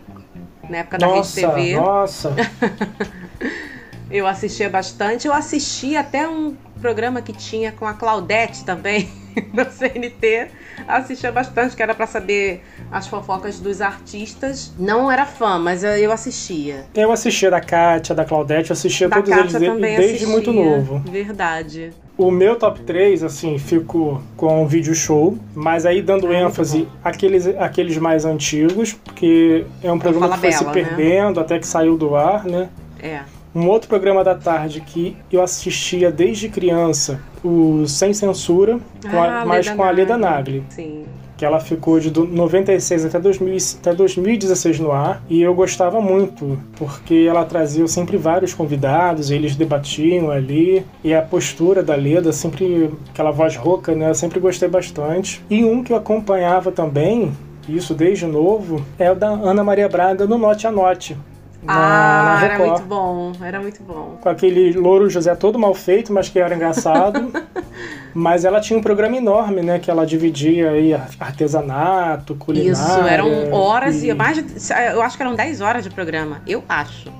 na 0.69 0.79
época 0.79 0.99
da 0.99 1.07
Rede 1.07 1.19
Nossa, 1.19 1.41
TV. 1.41 1.77
nossa. 1.77 2.35
Eu 4.11 4.27
assistia 4.27 4.69
bastante. 4.71 5.27
Eu 5.27 5.33
assisti 5.33 5.97
até 5.97 6.29
um 6.29 6.55
programa 6.81 7.21
que 7.23 7.33
tinha 7.33 7.73
com 7.73 7.87
a 7.87 7.95
Claudete 7.95 8.63
também, 8.65 9.11
no 9.53 9.65
CNT. 9.71 10.49
Assistia 10.87 11.31
bastante, 11.33 11.77
que 11.77 11.83
era 11.83 11.95
pra 11.95 12.07
saber 12.07 12.63
as 12.91 13.07
fofocas 13.07 13.59
dos 13.61 13.81
artistas. 13.81 14.73
Não 14.79 15.11
era 15.11 15.27
fã, 15.27 15.59
mas 15.59 15.83
eu- 15.85 16.13
assistia. 16.13 16.85
Eu 16.95 17.11
assistia 17.11 17.51
da 17.51 17.61
Kátia, 17.61 18.15
da 18.15 18.25
Claudete, 18.25 18.71
eu 18.71 18.75
assistia 18.75 19.09
Da 19.09 19.17
todos 19.17 19.31
Kátia 19.31 19.57
eles 19.57 19.81
desde 19.81 20.05
assistia. 20.05 20.29
muito 20.29 20.53
novo. 20.53 21.03
Verdade. 21.11 21.93
O 22.17 22.31
meu 22.31 22.57
top 22.57 22.81
3, 22.83 23.25
assim, 23.25 23.59
fico 23.59 24.23
com 24.37 24.63
o 24.63 24.69
vídeo 24.69 24.95
show, 24.95 25.37
mas 25.53 25.85
aí 25.85 26.01
dando 26.01 26.29
ah, 26.29 26.35
ênfase 26.35 26.87
àqueles, 27.03 27.47
àqueles 27.49 27.99
mais 27.99 28.25
antigos, 28.25 28.93
porque 28.93 29.67
é 29.83 29.91
um 29.91 29.99
programa 29.99 30.35
que 30.35 30.41
foi 30.41 30.53
se 30.53 30.65
né? 30.65 30.73
perdendo 30.73 31.37
né? 31.37 31.43
até 31.43 31.59
que 31.59 31.67
saiu 31.67 31.99
do 31.99 32.15
ar, 32.15 32.45
né? 32.45 32.69
É. 33.03 33.23
Um 33.55 33.69
outro 33.69 33.89
programa 33.89 34.25
da 34.25 34.35
tarde 34.35 34.81
que 34.81 35.17
eu 35.31 35.41
assistia 35.41 36.11
desde 36.11 36.49
criança, 36.49 37.21
o 37.45 37.87
Sem 37.87 38.13
Censura, 38.13 38.81
com 39.09 39.23
ah, 39.23 39.43
a, 39.43 39.47
mas 39.47 39.69
com 39.69 39.83
a 39.83 39.91
Leda 39.91 40.17
Nagli. 40.17 40.65
Sim 40.71 41.05
que 41.37 41.45
ela 41.45 41.61
ficou 41.61 41.99
de 41.99 42.11
96 42.11 43.07
até, 43.07 43.19
2000, 43.19 43.57
até 43.81 43.95
2016 43.95 44.81
no 44.81 44.93
ar, 44.93 45.23
e 45.29 45.43
eu 45.43 45.55
gostava 45.55 46.01
muito, 46.01 46.59
porque 46.77 47.27
ela 47.29 47.45
trazia 47.45 47.87
sempre 47.89 48.17
vários 48.17 48.55
convidados, 48.55 49.31
eles 49.31 49.57
debatiam 49.57 50.31
ali, 50.31 50.87
e 51.03 51.13
a 51.13 51.23
postura 51.23 51.83
da 51.83 51.95
Leda, 51.97 52.33
sempre 52.33 52.91
aquela 53.11 53.31
voz 53.31 53.57
rouca, 53.57 53.95
né, 53.95 54.11
eu 54.11 54.15
sempre 54.15 54.39
gostei 54.39 54.69
bastante. 54.69 55.45
E 55.51 55.65
um 55.65 55.83
que 55.83 55.93
eu 55.93 55.97
acompanhava 55.97 56.71
também, 56.71 57.33
isso 57.69 57.95
desde 57.95 58.27
novo, 58.27 58.85
é 58.99 59.11
o 59.11 59.15
da 59.15 59.29
Ana 59.29 59.65
Maria 59.65 59.89
Braga 59.89 60.27
no 60.27 60.39
Note 60.39 60.67
a 60.67 60.73
Note. 60.73 61.17
Ah, 61.67 62.41
era 62.43 62.59
muito 62.59 62.83
bom, 62.83 63.33
era 63.43 63.61
muito 63.61 63.83
bom. 63.83 64.19
Com 64.21 64.29
aquele 64.29 64.73
louro 64.73 65.09
José 65.09 65.35
todo 65.35 65.59
mal 65.59 65.75
feito, 65.75 66.13
mas 66.13 66.29
que 66.29 66.39
era 66.39 66.55
engraçado. 66.55 67.33
mas 68.15 68.45
ela 68.45 68.61
tinha 68.61 68.79
um 68.79 68.83
programa 68.83 69.17
enorme, 69.17 69.63
né? 69.63 69.79
Que 69.79 69.91
ela 69.91 70.05
dividia 70.05 70.71
aí 70.71 70.95
artesanato, 71.19 72.35
culinária. 72.35 72.73
Isso, 72.73 73.01
eram 73.09 73.53
horas 73.53 74.03
e, 74.03 74.09
e 74.09 74.15
mais 74.15 74.37
de, 74.37 74.73
Eu 74.93 75.03
acho 75.03 75.17
que 75.17 75.23
eram 75.23 75.35
10 75.35 75.61
horas 75.61 75.83
de 75.83 75.91
programa, 75.91 76.43
eu 76.47 76.63
acho. 76.69 77.11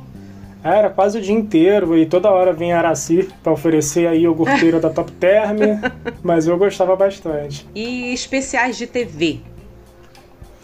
Era 0.63 0.89
quase 0.89 1.19
o 1.19 1.21
dia 1.21 1.35
inteiro 1.35 1.97
e 1.97 2.07
toda 2.07 2.31
hora 2.31 2.51
vinha 2.51 2.79
Araci 2.79 3.29
para 3.43 3.53
oferecer 3.53 4.07
aí 4.07 4.23
iogurteira 4.23 4.81
da 4.81 4.89
Top 4.89 5.13
Term, 5.13 5.59
mas 6.25 6.47
eu 6.47 6.57
gostava 6.57 6.97
bastante. 6.97 7.69
E 7.75 8.15
especiais 8.15 8.79
de 8.79 8.87
TV? 8.87 9.41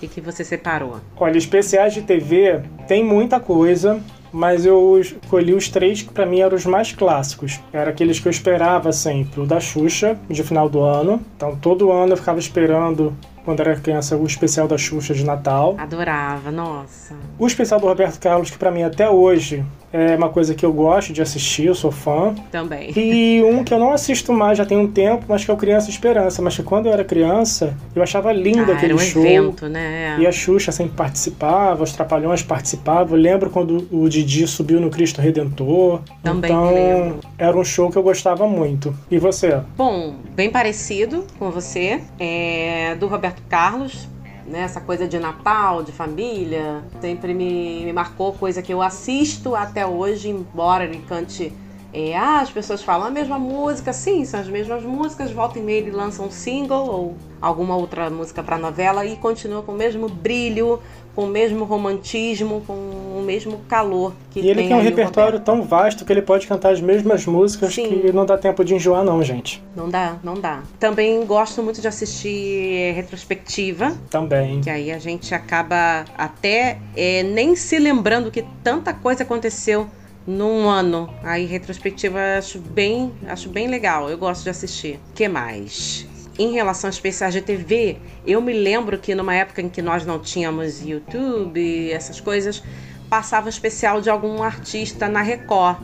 Que, 0.00 0.08
que 0.08 0.20
você 0.20 0.42
separou? 0.42 0.96
Olha, 1.16 1.36
especiais 1.36 1.92
de 1.92 2.02
TV 2.02 2.62
tem 2.88 3.04
muita 3.04 3.38
coisa, 3.38 4.00
mas 4.32 4.64
eu 4.64 4.98
escolhi 4.98 5.52
os 5.52 5.68
três 5.68 6.00
que 6.02 6.12
para 6.12 6.24
mim 6.24 6.40
eram 6.40 6.56
os 6.56 6.64
mais 6.64 6.92
clássicos. 6.92 7.60
Era 7.72 7.90
aqueles 7.90 8.18
que 8.18 8.26
eu 8.26 8.30
esperava 8.30 8.92
sempre. 8.92 9.40
O 9.40 9.46
da 9.46 9.60
Xuxa, 9.60 10.18
de 10.28 10.42
final 10.42 10.68
do 10.68 10.80
ano. 10.80 11.20
Então 11.36 11.54
todo 11.56 11.92
ano 11.92 12.14
eu 12.14 12.16
ficava 12.16 12.38
esperando 12.38 13.14
quando 13.44 13.60
era 13.60 13.76
criança, 13.76 14.16
o 14.16 14.26
especial 14.26 14.66
da 14.66 14.78
Xuxa 14.78 15.14
de 15.14 15.24
Natal. 15.24 15.74
Adorava, 15.78 16.50
nossa. 16.50 17.14
O 17.38 17.46
especial 17.46 17.80
do 17.80 17.86
Roberto 17.86 18.18
Carlos, 18.20 18.50
que 18.50 18.58
para 18.58 18.70
mim 18.70 18.82
até 18.82 19.08
hoje 19.08 19.64
é 19.92 20.16
uma 20.16 20.28
coisa 20.28 20.54
que 20.54 20.64
eu 20.64 20.72
gosto 20.72 21.12
de 21.12 21.20
assistir, 21.20 21.66
eu 21.66 21.74
sou 21.74 21.90
fã. 21.90 22.34
Também. 22.50 22.92
E 22.96 23.42
um 23.42 23.64
que 23.64 23.74
eu 23.74 23.78
não 23.78 23.92
assisto 23.92 24.32
mais 24.32 24.56
já 24.56 24.64
tem 24.64 24.78
um 24.78 24.86
tempo, 24.86 25.24
mas 25.28 25.44
que 25.44 25.50
é 25.50 25.54
o 25.54 25.56
Criança 25.56 25.90
Esperança. 25.90 26.40
Mas 26.40 26.56
que 26.56 26.62
quando 26.62 26.86
eu 26.86 26.92
era 26.92 27.04
criança, 27.04 27.76
eu 27.94 28.02
achava 28.02 28.32
lindo 28.32 28.70
ah, 28.70 28.74
aquele 28.74 28.92
era 28.92 29.02
um 29.02 29.04
show. 29.04 29.24
Evento, 29.24 29.68
né? 29.68 30.16
E 30.18 30.26
a 30.26 30.32
Xuxa 30.32 30.70
sempre 30.70 30.96
participava, 30.96 31.82
os 31.82 31.92
Trapalhões 31.92 32.42
participavam. 32.42 33.16
Eu 33.16 33.22
lembro 33.22 33.50
quando 33.50 33.88
o 33.90 34.08
Didi 34.08 34.46
subiu 34.46 34.80
no 34.80 34.90
Cristo 34.90 35.20
Redentor. 35.20 36.00
Também 36.22 36.50
então, 36.50 36.72
lembro. 36.72 37.20
era 37.36 37.56
um 37.56 37.64
show 37.64 37.90
que 37.90 37.98
eu 37.98 38.02
gostava 38.02 38.46
muito. 38.46 38.94
E 39.10 39.18
você? 39.18 39.60
Bom, 39.76 40.14
bem 40.34 40.50
parecido 40.50 41.24
com 41.38 41.50
você. 41.50 42.00
É 42.18 42.94
do 42.98 43.06
Roberto 43.06 43.42
Carlos 43.48 44.08
né? 44.50 44.60
Essa 44.62 44.80
coisa 44.80 45.06
de 45.06 45.18
Natal, 45.18 45.82
de 45.82 45.92
família, 45.92 46.82
sempre 47.00 47.32
me, 47.32 47.84
me 47.84 47.92
marcou, 47.92 48.32
coisa 48.34 48.60
que 48.60 48.74
eu 48.74 48.82
assisto 48.82 49.54
até 49.54 49.86
hoje, 49.86 50.28
embora 50.28 50.84
ele 50.84 50.98
cante. 51.08 51.52
É, 51.92 52.16
ah, 52.16 52.40
as 52.40 52.50
pessoas 52.50 52.82
falam 52.82 53.08
a 53.08 53.10
mesma 53.10 53.36
música, 53.36 53.92
sim, 53.92 54.24
são 54.24 54.38
as 54.38 54.46
mesmas 54.46 54.84
músicas, 54.84 55.32
volta 55.32 55.58
e 55.58 55.62
meia 55.62 55.78
ele 55.78 55.90
lança 55.90 56.22
um 56.22 56.30
single 56.30 56.86
ou 56.86 57.16
alguma 57.40 57.74
outra 57.74 58.08
música 58.08 58.44
para 58.44 58.56
novela 58.56 59.04
e 59.04 59.16
continua 59.16 59.60
com 59.62 59.72
o 59.72 59.76
mesmo 59.76 60.08
brilho, 60.08 60.80
com 61.20 61.24
o 61.24 61.28
mesmo 61.28 61.66
romantismo, 61.66 62.62
com 62.66 62.72
o 62.72 63.22
mesmo 63.22 63.60
calor 63.68 64.14
que 64.30 64.40
E 64.40 64.48
ele 64.48 64.60
tem, 64.60 64.68
tem 64.68 64.76
um 64.78 64.80
repertório 64.80 65.38
tão 65.38 65.62
vasto 65.62 66.02
que 66.02 66.10
ele 66.10 66.22
pode 66.22 66.46
cantar 66.46 66.72
as 66.72 66.80
mesmas 66.80 67.26
músicas 67.26 67.74
Sim. 67.74 67.88
que 67.88 68.10
não 68.10 68.24
dá 68.24 68.38
tempo 68.38 68.64
de 68.64 68.74
enjoar 68.74 69.04
não, 69.04 69.22
gente. 69.22 69.62
Não 69.76 69.90
dá, 69.90 70.16
não 70.24 70.32
dá. 70.32 70.62
Também 70.78 71.22
gosto 71.26 71.62
muito 71.62 71.78
de 71.78 71.86
assistir 71.86 72.94
retrospectiva. 72.94 73.94
Também. 74.08 74.62
Que 74.62 74.70
aí 74.70 74.90
a 74.90 74.98
gente 74.98 75.34
acaba 75.34 76.06
até 76.16 76.78
é, 76.96 77.22
nem 77.22 77.54
se 77.54 77.78
lembrando 77.78 78.30
que 78.30 78.42
tanta 78.64 78.94
coisa 78.94 79.22
aconteceu 79.22 79.86
num 80.26 80.70
ano. 80.70 81.12
Aí 81.22 81.44
retrospectiva 81.44 82.18
acho 82.38 82.58
bem, 82.58 83.12
acho 83.28 83.50
bem 83.50 83.68
legal. 83.68 84.08
Eu 84.08 84.16
gosto 84.16 84.44
de 84.44 84.48
assistir. 84.48 84.98
Que 85.14 85.28
mais? 85.28 86.08
Em 86.40 86.52
relação 86.52 86.88
a 86.88 86.90
especiais 86.90 87.34
de 87.34 87.42
TV, 87.42 87.98
eu 88.26 88.40
me 88.40 88.54
lembro 88.54 88.96
que 88.96 89.14
numa 89.14 89.34
época 89.34 89.60
em 89.60 89.68
que 89.68 89.82
nós 89.82 90.06
não 90.06 90.18
tínhamos 90.18 90.80
YouTube, 90.82 91.92
essas 91.92 92.18
coisas, 92.18 92.62
passava 93.10 93.50
especial 93.50 94.00
de 94.00 94.08
algum 94.08 94.42
artista 94.42 95.06
na 95.06 95.20
Record. 95.20 95.76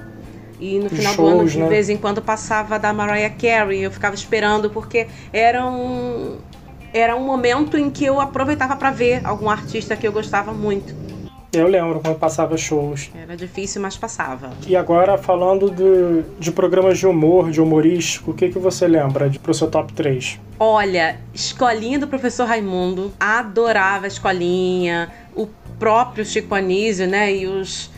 E 0.59 0.79
no 0.79 0.89
final 0.89 1.13
Shows, 1.13 1.31
do 1.31 1.39
ano, 1.41 1.49
de 1.51 1.59
né? 1.59 1.69
vez 1.69 1.91
em 1.91 1.99
quando, 1.99 2.23
passava 2.23 2.79
da 2.79 2.91
Mariah 2.91 3.35
Carey. 3.35 3.83
Eu 3.83 3.91
ficava 3.91 4.15
esperando 4.15 4.71
porque 4.71 5.07
era 5.31 5.67
um, 5.67 6.39
era 6.91 7.15
um 7.15 7.27
momento 7.27 7.77
em 7.77 7.91
que 7.91 8.07
eu 8.07 8.19
aproveitava 8.19 8.75
para 8.77 8.91
ver 8.91 9.21
algum 9.25 9.51
artista 9.51 9.95
que 9.95 10.09
eu 10.09 10.13
gostava 10.13 10.55
muito. 10.55 10.95
Eu 11.57 11.69
lembro 11.69 12.01
quando 12.01 12.19
passava 12.19 12.57
shows. 12.57 13.11
Era 13.15 13.37
difícil, 13.37 13.81
mas 13.81 13.97
passava. 13.97 14.51
E 14.67 14.77
agora, 14.77 15.17
falando 15.17 15.71
de, 15.71 16.23
de 16.39 16.53
programas 16.53 16.99
de 16.99 17.07
humor, 17.07 17.51
de 17.51 17.61
humorístico, 17.61 18.31
o 18.33 18.35
que, 18.35 18.49
que 18.49 18.59
você 18.59 18.87
lembra 18.87 19.29
de, 19.31 19.39
pro 19.39 19.55
seu 19.55 19.69
top 19.69 19.93
3? 19.93 20.39
Olha, 20.59 21.19
Escolinha 21.35 21.99
do 21.99 22.07
Professor 22.07 22.47
Raimundo. 22.47 23.13
Adorava 23.19 24.05
a 24.05 24.09
Escolinha. 24.09 25.11
O 25.35 25.49
próprio 25.79 26.25
Chico 26.25 26.55
Anísio, 26.55 27.07
né? 27.07 27.35
E 27.35 27.47
os 27.47 27.91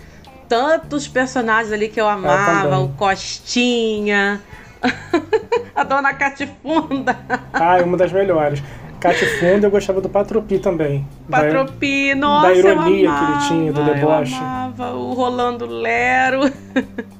tantos 0.48 1.06
personagens 1.06 1.72
ali 1.72 1.88
que 1.88 2.00
eu 2.00 2.08
amava. 2.08 2.76
Eu 2.76 2.84
o 2.84 2.88
Costinha. 2.90 4.40
a 5.74 5.84
Dona 5.84 6.14
Catifunda. 6.14 7.18
Ah, 7.52 7.78
é 7.78 7.82
uma 7.82 7.96
das 7.96 8.12
melhores. 8.12 8.62
Catifunda 9.00 9.66
eu 9.66 9.70
gostava 9.70 10.00
do 10.00 10.08
Patropi 10.08 10.58
também. 10.58 11.06
Patropi, 11.30 12.10
da, 12.10 12.16
nossa, 12.16 12.48
Da 12.48 12.54
ironia 12.54 13.10
que 13.10 13.24
ele 13.24 13.48
tinha, 13.48 13.72
do 13.72 13.84
deboche. 13.84 14.34
Eu 14.34 14.40
amava 14.40 14.92
o 14.94 15.12
Rolando 15.12 15.66
Lero. 15.66 16.40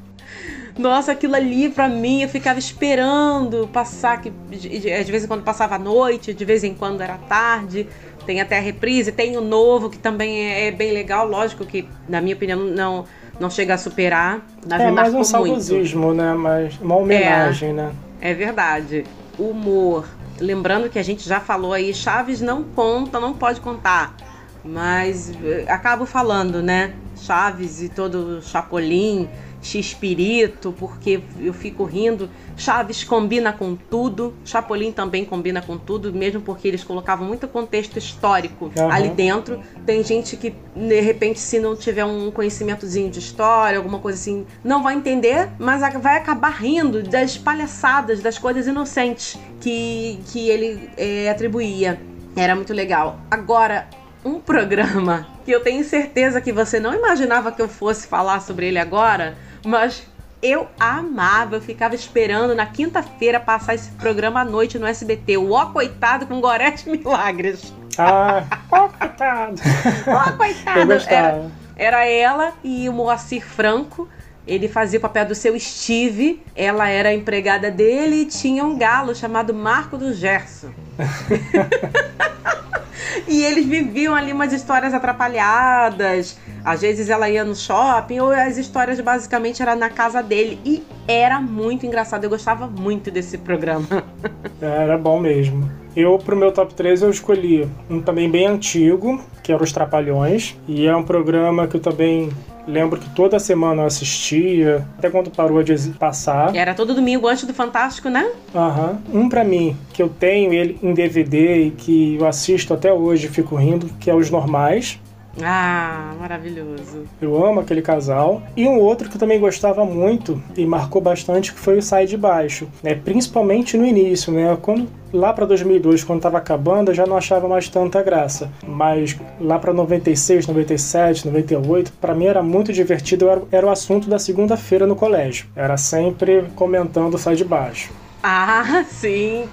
Nossa, 0.78 1.10
aquilo 1.10 1.34
ali 1.34 1.68
pra 1.68 1.88
mim, 1.88 2.22
eu 2.22 2.28
ficava 2.28 2.58
esperando 2.58 3.68
passar, 3.72 4.20
que 4.22 4.30
de 4.30 5.10
vez 5.10 5.24
em 5.24 5.26
quando 5.26 5.42
passava 5.42 5.74
a 5.74 5.78
noite, 5.78 6.32
de 6.32 6.44
vez 6.44 6.62
em 6.62 6.72
quando 6.72 7.00
era 7.00 7.18
tarde. 7.28 7.88
Tem 8.24 8.40
até 8.40 8.58
a 8.58 8.60
reprise, 8.60 9.10
tem 9.10 9.36
o 9.36 9.40
novo, 9.40 9.90
que 9.90 9.98
também 9.98 10.46
é, 10.46 10.68
é 10.68 10.70
bem 10.70 10.92
legal. 10.92 11.26
Lógico 11.26 11.64
que, 11.64 11.88
na 12.08 12.20
minha 12.20 12.36
opinião, 12.36 12.60
não, 12.60 13.06
não 13.40 13.50
chega 13.50 13.74
a 13.74 13.78
superar. 13.78 14.46
Mas 14.68 14.80
é 14.80 14.90
mais 14.90 15.14
um 15.14 15.24
saudosismo, 15.24 16.14
né? 16.14 16.34
Mas 16.34 16.78
uma 16.78 16.96
homenagem, 16.96 17.70
é, 17.70 17.72
né? 17.72 17.92
É 18.20 18.34
verdade. 18.34 19.04
Humor, 19.38 20.06
lembrando 20.40 20.88
que 20.88 20.98
a 20.98 21.03
gente 21.03 21.29
já 21.29 21.40
falou 21.40 21.72
aí, 21.72 21.92
Chaves 21.92 22.40
não 22.40 22.62
conta, 22.62 23.20
não 23.20 23.35
pode 23.35 23.61
contar. 23.61 24.16
Mas 24.64 25.33
eh, 25.42 25.64
acabo 25.68 26.05
falando, 26.05 26.62
né? 26.62 26.94
Chaves 27.16 27.83
e 27.83 27.88
todo 27.88 28.38
o 28.38 28.42
Chapolin 28.42 29.29
X-Espírito, 29.68 30.74
porque 30.78 31.20
eu 31.38 31.52
fico 31.52 31.85
rindo. 31.85 32.31
Chaves 32.57 33.04
combina 33.04 33.52
com 33.52 33.76
tudo, 33.76 34.35
Chapolin 34.44 34.90
também 34.90 35.24
combina 35.24 35.61
com 35.61 35.76
tudo, 35.76 36.12
mesmo 36.12 36.40
porque 36.40 36.66
eles 36.66 36.83
colocavam 36.83 37.26
muito 37.26 37.46
contexto 37.46 37.98
histórico 37.98 38.70
uhum. 38.76 38.90
ali 38.90 39.11
dentro. 39.11 39.61
Tem 39.85 40.02
gente 40.02 40.37
que, 40.37 40.54
de 40.74 41.00
repente, 41.00 41.38
se 41.38 41.59
não 41.59 41.76
tiver 41.76 42.04
um 42.04 42.31
conhecimentozinho 42.31 43.11
de 43.11 43.18
história, 43.18 43.78
alguma 43.78 43.98
coisa 43.98 44.18
assim, 44.18 44.46
não 44.64 44.83
vai 44.83 44.94
entender, 44.94 45.50
mas 45.59 45.81
vai 46.00 46.16
acabar 46.16 46.50
rindo 46.50 47.02
das 47.02 47.37
palhaçadas, 47.37 48.20
das 48.20 48.38
coisas 48.38 48.66
inocentes 48.66 49.38
que, 49.61 50.18
que 50.33 50.48
ele 50.48 50.90
é, 50.96 51.28
atribuía. 51.28 52.00
Era 52.35 52.54
muito 52.54 52.72
legal. 52.72 53.18
Agora, 53.31 53.88
um 54.24 54.40
programa 54.40 55.26
que 55.44 55.50
eu 55.50 55.61
tenho 55.61 55.85
certeza 55.85 56.40
que 56.40 56.52
você 56.52 56.81
não 56.81 56.94
imaginava 56.94 57.52
que 57.52 57.62
eu 57.62 57.68
fosse 57.68 58.07
falar 58.07 58.40
sobre 58.40 58.66
ele 58.68 58.78
agora 58.78 59.37
mas 59.64 60.06
eu 60.42 60.68
amava, 60.78 61.56
eu 61.56 61.60
ficava 61.60 61.94
esperando 61.94 62.54
na 62.54 62.66
quinta-feira 62.66 63.40
passar 63.40 63.74
esse 63.74 63.90
programa 63.92 64.40
à 64.40 64.44
noite 64.44 64.78
no 64.78 64.86
SBT. 64.86 65.36
O 65.36 65.50
Ó 65.50 65.66
Coitado 65.66 66.26
com 66.26 66.40
Gorete 66.40 66.88
Milagres. 66.88 67.72
Ah, 67.98 68.44
ó 68.70 68.88
coitado. 68.88 69.60
Ó 70.06 70.36
coitado. 70.36 70.92
Era, 71.08 71.50
era 71.76 72.06
ela 72.06 72.52
e 72.62 72.88
o 72.88 72.92
Moacir 72.92 73.44
Franco. 73.44 74.08
Ele 74.48 74.66
fazia 74.66 74.98
o 74.98 75.02
papel 75.02 75.26
do 75.26 75.34
seu 75.34 75.58
Steve, 75.61 76.42
ela 76.56 76.88
era 76.88 77.12
empregada 77.12 77.70
dele 77.70 78.22
e 78.22 78.24
tinha 78.24 78.64
um 78.64 78.78
galo 78.78 79.14
chamado 79.14 79.52
Marco 79.52 79.98
do 79.98 80.14
Gerson. 80.14 80.70
e 83.28 83.44
eles 83.44 83.66
viviam 83.66 84.14
ali 84.14 84.32
umas 84.32 84.52
histórias 84.52 84.94
atrapalhadas. 84.94 86.38
Às 86.64 86.80
vezes 86.80 87.11
ela 87.11 87.28
ia 87.28 87.44
no 87.44 87.54
shopping, 87.54 88.20
ou 88.20 88.30
as 88.30 88.56
histórias 88.56 88.98
basicamente 89.00 89.62
eram 89.62 89.76
na 89.76 89.90
casa 89.90 90.22
dele. 90.22 90.58
E 90.64 90.82
era 91.06 91.40
muito 91.40 91.87
engraçado. 91.87 92.24
Eu 92.24 92.30
gostava 92.30 92.66
muito 92.66 93.11
desse 93.11 93.38
programa. 93.38 93.87
Era 94.61 94.98
bom 94.98 95.20
mesmo. 95.20 95.70
Eu, 95.98 96.16
pro 96.16 96.37
meu 96.37 96.52
top 96.52 96.74
3, 96.74 97.02
eu 97.02 97.11
escolhi 97.11 97.68
um 97.90 98.00
também 98.00 98.30
bem 98.30 98.46
antigo, 98.46 99.20
que 99.42 99.50
era 99.50 99.61
Os 99.61 99.72
Trapalhões. 99.72 100.56
E 100.68 100.87
é 100.87 100.94
um 100.94 101.02
programa 101.02 101.66
que 101.66 101.74
eu 101.74 101.80
também 101.80 102.30
lembro 102.68 103.00
que 103.00 103.11
toda 103.16 103.37
semana 103.40 103.82
eu 103.82 103.87
assistia, 103.87 104.87
até 104.96 105.11
quando 105.11 105.28
parou 105.28 105.61
de 105.61 105.76
passar. 105.98 106.54
Era 106.54 106.72
todo 106.72 106.94
domingo 106.94 107.26
antes 107.26 107.42
do 107.42 107.52
Fantástico, 107.52 108.08
né? 108.08 108.30
Aham. 108.54 109.02
Uhum. 109.12 109.22
Um 109.22 109.28
para 109.28 109.42
mim, 109.42 109.76
que 109.92 110.00
eu 110.00 110.08
tenho 110.08 110.52
ele 110.52 110.78
em 110.80 110.94
DVD 110.94 111.64
e 111.64 111.70
que 111.72 112.14
eu 112.14 112.28
assisto 112.28 112.72
até 112.72 112.92
hoje 112.92 113.26
e 113.26 113.30
fico 113.30 113.56
rindo, 113.56 113.88
que 113.98 114.08
é 114.08 114.14
Os 114.14 114.30
Normais. 114.30 115.00
Ah, 115.42 116.14
maravilhoso. 116.18 117.05
Eu 117.20 117.44
amo 117.44 117.61
aquele 117.61 117.83
casal. 117.83 118.42
E 118.57 118.66
um 118.66 118.79
outro 118.79 119.09
que 119.09 119.16
eu 119.16 119.20
também 119.20 119.38
gostava 119.38 119.85
muito 119.85 120.42
e 120.57 120.66
marcou 120.66 121.01
bastante 121.01 121.53
que 121.53 121.61
foi 121.61 121.79
o 121.79 121.83
Sai 121.83 122.07
de 122.07 122.16
Baixo, 122.16 122.68
né? 122.83 122.94
Principalmente 122.94 123.77
no 123.77 123.85
início, 123.85 124.33
né? 124.33 124.57
Quando 124.61 124.88
lá 125.12 125.33
para 125.33 125.46
2002, 125.46 126.05
quando 126.05 126.18
estava 126.18 126.38
acabando, 126.38 126.90
eu 126.90 126.94
já 126.94 127.07
não 127.07 127.16
achava 127.16 127.48
mais 127.48 127.68
tanta 127.68 128.03
graça. 128.03 128.51
Mas 128.66 129.16
lá 129.40 129.59
para 129.59 129.72
96, 129.72 130.46
97, 130.46 131.27
98, 131.27 131.92
para 132.01 132.14
mim 132.14 132.27
era 132.27 132.42
muito 132.42 132.72
divertido, 132.72 133.29
era, 133.29 133.42
era 133.51 133.66
o 133.66 133.70
assunto 133.70 134.09
da 134.09 134.18
segunda-feira 134.18 134.87
no 134.87 134.96
colégio. 134.96 135.46
Era 135.55 135.77
sempre 135.77 136.44
comentando 136.55 137.14
o 137.14 137.18
Sai 137.18 137.37
de 137.37 137.44
Baixo. 137.44 137.90
Ah, 138.22 138.85
sim. 138.90 139.48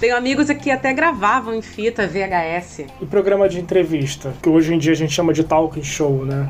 Tenho 0.00 0.16
amigos 0.16 0.48
que 0.50 0.70
até 0.70 0.94
gravavam 0.94 1.54
em 1.54 1.60
fita 1.60 2.06
VHS. 2.06 2.86
E 3.02 3.04
programa 3.04 3.46
de 3.46 3.60
entrevista, 3.60 4.32
que 4.42 4.48
hoje 4.48 4.74
em 4.74 4.78
dia 4.78 4.92
a 4.92 4.96
gente 4.96 5.12
chama 5.12 5.30
de 5.30 5.44
talk 5.44 5.84
show, 5.84 6.24
né? 6.24 6.48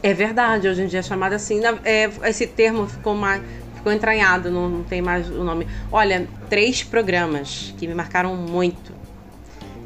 É 0.00 0.14
verdade, 0.14 0.68
hoje 0.68 0.82
em 0.82 0.86
dia 0.86 1.00
é 1.00 1.02
chamado 1.02 1.32
assim. 1.32 1.60
É, 1.84 2.08
esse 2.24 2.46
termo 2.46 2.86
ficou 2.86 3.16
mais, 3.16 3.42
ficou 3.74 3.92
entranhado, 3.92 4.52
não, 4.52 4.68
não, 4.68 4.82
tem 4.84 5.02
mais 5.02 5.28
o 5.28 5.42
nome. 5.42 5.66
Olha, 5.90 6.28
três 6.48 6.84
programas 6.84 7.74
que 7.76 7.88
me 7.88 7.94
marcaram 7.94 8.36
muito. 8.36 8.92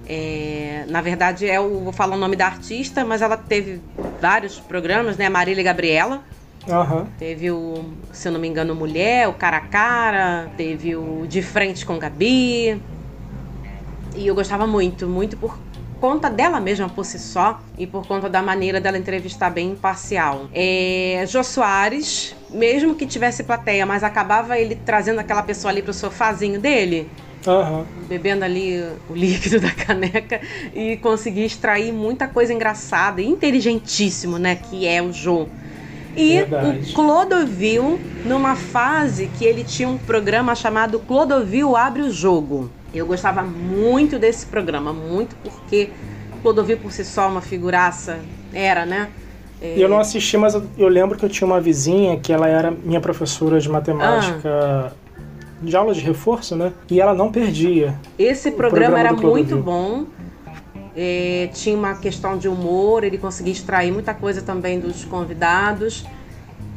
É, 0.06 0.84
na 0.86 1.00
verdade, 1.00 1.48
é 1.48 1.58
o, 1.58 1.80
vou 1.80 1.94
falar 1.94 2.16
o 2.16 2.18
nome 2.18 2.36
da 2.36 2.44
artista, 2.44 3.02
mas 3.02 3.22
ela 3.22 3.38
teve 3.38 3.80
vários 4.20 4.60
programas, 4.60 5.16
né? 5.16 5.30
Marília 5.30 5.64
Gabriela. 5.64 6.22
Uhum. 6.68 7.06
Teve 7.18 7.50
o, 7.50 7.82
se 8.12 8.28
eu 8.28 8.32
não 8.32 8.40
me 8.40 8.46
engano, 8.46 8.74
Mulher, 8.74 9.26
o 9.28 9.32
Cara 9.32 9.56
a 9.56 9.60
Cara, 9.60 10.50
teve 10.56 10.94
o 10.94 11.24
De 11.26 11.40
Frente 11.40 11.86
com 11.86 11.98
Gabi. 11.98 12.78
E 14.16 14.26
eu 14.26 14.34
gostava 14.34 14.66
muito, 14.66 15.06
muito 15.06 15.36
por 15.36 15.58
conta 16.00 16.28
dela 16.30 16.60
mesma 16.60 16.88
por 16.88 17.04
si 17.04 17.18
só 17.18 17.60
e 17.78 17.86
por 17.86 18.06
conta 18.06 18.28
da 18.28 18.42
maneira 18.42 18.80
dela 18.80 18.98
entrevistar 18.98 19.50
bem 19.50 19.70
imparcial. 19.70 20.48
É, 20.52 21.24
Jô 21.26 21.42
Soares, 21.42 22.34
mesmo 22.50 22.94
que 22.94 23.06
tivesse 23.06 23.44
plateia, 23.44 23.84
mas 23.84 24.02
acabava 24.02 24.58
ele 24.58 24.74
trazendo 24.74 25.18
aquela 25.20 25.42
pessoa 25.42 25.70
ali 25.70 25.82
pro 25.82 25.92
sofazinho 25.92 26.60
dele. 26.60 27.08
Uhum. 27.46 27.84
Bebendo 28.08 28.44
ali 28.44 28.82
o 29.08 29.14
líquido 29.14 29.60
da 29.60 29.70
caneca 29.70 30.40
e 30.74 30.96
conseguir 30.96 31.44
extrair 31.44 31.92
muita 31.92 32.26
coisa 32.26 32.52
engraçada 32.52 33.20
e 33.20 33.26
inteligentíssimo, 33.26 34.38
né? 34.38 34.56
Que 34.56 34.86
é 34.86 35.00
o 35.00 35.12
Jô. 35.12 35.46
E 36.16 36.38
Verdade. 36.38 36.90
o 36.90 36.94
Clodovil, 36.94 38.00
numa 38.24 38.56
fase 38.56 39.28
que 39.38 39.44
ele 39.44 39.62
tinha 39.62 39.88
um 39.88 39.98
programa 39.98 40.54
chamado 40.54 40.98
Clodovil 41.00 41.76
Abre 41.76 42.02
o 42.02 42.10
Jogo. 42.10 42.70
Eu 42.98 43.06
gostava 43.06 43.42
muito 43.42 44.18
desse 44.18 44.46
programa, 44.46 44.92
muito 44.92 45.36
porque 45.36 45.90
Clodovil 46.42 46.78
por 46.78 46.92
si 46.92 47.04
só 47.04 47.24
é 47.24 47.26
uma 47.26 47.40
figuraça 47.40 48.20
era, 48.52 48.86
né? 48.86 49.08
É... 49.60 49.74
Eu 49.76 49.88
não 49.88 49.98
assisti, 49.98 50.36
mas 50.36 50.54
eu, 50.54 50.88
lembro 50.88 51.18
que 51.18 51.24
eu 51.24 51.28
tinha 51.28 51.46
uma 51.46 51.60
vizinha 51.60 52.18
que 52.18 52.32
ela 52.32 52.48
era 52.48 52.70
minha 52.70 53.00
professora 53.00 53.58
de 53.60 53.68
matemática. 53.68 54.48
Ah. 54.48 54.92
De 55.60 55.74
aula 55.74 55.94
de 55.94 56.00
reforço, 56.00 56.54
né? 56.54 56.70
E 56.90 57.00
ela 57.00 57.14
não 57.14 57.32
perdia. 57.32 57.98
Esse 58.18 58.50
programa, 58.50 58.94
programa 58.96 58.98
era 58.98 59.12
muito 59.12 59.56
bom. 59.56 60.04
É, 60.94 61.48
tinha 61.54 61.76
uma 61.76 61.94
questão 61.94 62.36
de 62.36 62.46
humor, 62.46 63.04
ele 63.04 63.16
conseguia 63.16 63.52
extrair 63.52 63.90
muita 63.90 64.12
coisa 64.12 64.42
também 64.42 64.78
dos 64.78 65.04
convidados. 65.06 66.04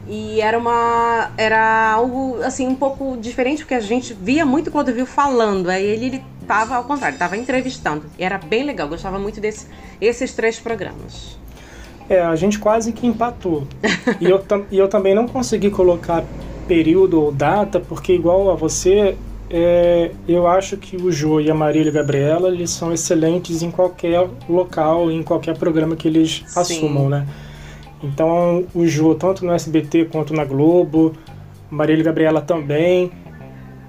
E 0.09 0.41
era 0.41 0.57
uma. 0.57 1.31
Era 1.37 1.91
algo 1.93 2.41
assim, 2.41 2.67
um 2.67 2.73
pouco 2.75 3.15
diferente, 3.15 3.59
porque 3.59 3.75
a 3.75 3.79
gente 3.79 4.13
via 4.13 4.43
muito 4.43 4.71
Clodovil 4.71 5.05
falando. 5.05 5.69
Aí 5.69 5.85
ele, 5.85 6.05
ele 6.07 6.23
tava 6.47 6.75
ao 6.75 6.83
contrário, 6.83 7.13
estava 7.13 7.37
entrevistando. 7.37 8.05
E 8.17 8.23
era 8.23 8.39
bem 8.39 8.63
legal, 8.63 8.87
gostava 8.87 9.19
muito 9.19 9.39
desses 9.39 9.67
esses 10.01 10.33
três 10.33 10.59
programas. 10.59 11.37
É, 12.09 12.21
a 12.21 12.35
gente 12.35 12.57
quase 12.57 12.91
que 12.91 13.05
empatou. 13.05 13.67
e, 14.19 14.25
eu, 14.25 14.43
e 14.71 14.77
eu 14.79 14.87
também 14.87 15.13
não 15.13 15.27
consegui 15.27 15.69
colocar 15.69 16.25
período 16.67 17.21
ou 17.21 17.31
data, 17.31 17.79
porque 17.79 18.13
igual 18.13 18.49
a 18.49 18.55
você, 18.55 19.15
é, 19.47 20.11
eu 20.27 20.47
acho 20.47 20.75
que 20.77 20.97
o 20.97 21.11
Jô 21.11 21.39
e 21.39 21.51
a 21.51 21.53
Marília 21.53 21.91
Gabriela, 21.91 22.49
eles 22.49 22.71
são 22.71 22.91
excelentes 22.91 23.61
em 23.61 23.69
qualquer 23.69 24.27
local, 24.49 25.11
em 25.11 25.21
qualquer 25.21 25.55
programa 25.55 25.95
que 25.95 26.07
eles 26.07 26.43
Sim. 26.47 26.59
assumam, 26.59 27.09
né? 27.09 27.27
Então, 28.01 28.65
o 28.73 28.85
Jô, 28.87 29.13
tanto 29.15 29.45
no 29.45 29.51
SBT 29.51 30.05
quanto 30.05 30.33
na 30.33 30.45
Globo, 30.45 31.13
Marília 31.69 32.03
Gabriela 32.03 32.41
também. 32.41 33.11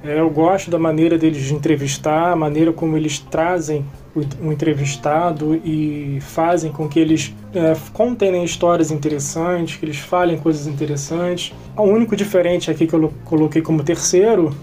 É, 0.02 0.18
eu 0.18 0.30
gosto 0.30 0.70
da 0.70 0.78
maneira 0.78 1.18
deles 1.18 1.44
de 1.44 1.54
entrevistar, 1.54 2.32
a 2.32 2.36
maneira 2.36 2.72
como 2.72 2.96
eles 2.96 3.18
trazem 3.18 3.84
o, 4.14 4.50
entrevistado 4.50 5.54
e 5.56 6.18
fazem 6.22 6.72
com 6.72 6.88
que 6.88 6.98
eles 6.98 7.34
é, 7.54 7.76
contem 7.92 8.32
né, 8.32 8.42
histórias 8.42 8.90
interessantes, 8.90 9.76
que 9.76 9.84
eles 9.84 9.98
falem 9.98 10.38
coisas 10.38 10.66
interessantes. 10.66 11.54
O 11.76 11.82
único 11.82 12.16
diferente 12.16 12.70
aqui 12.70 12.86
que 12.86 12.94
eu 12.94 13.12
coloquei 13.24 13.60
como 13.60 13.82
terceiro 13.82 14.54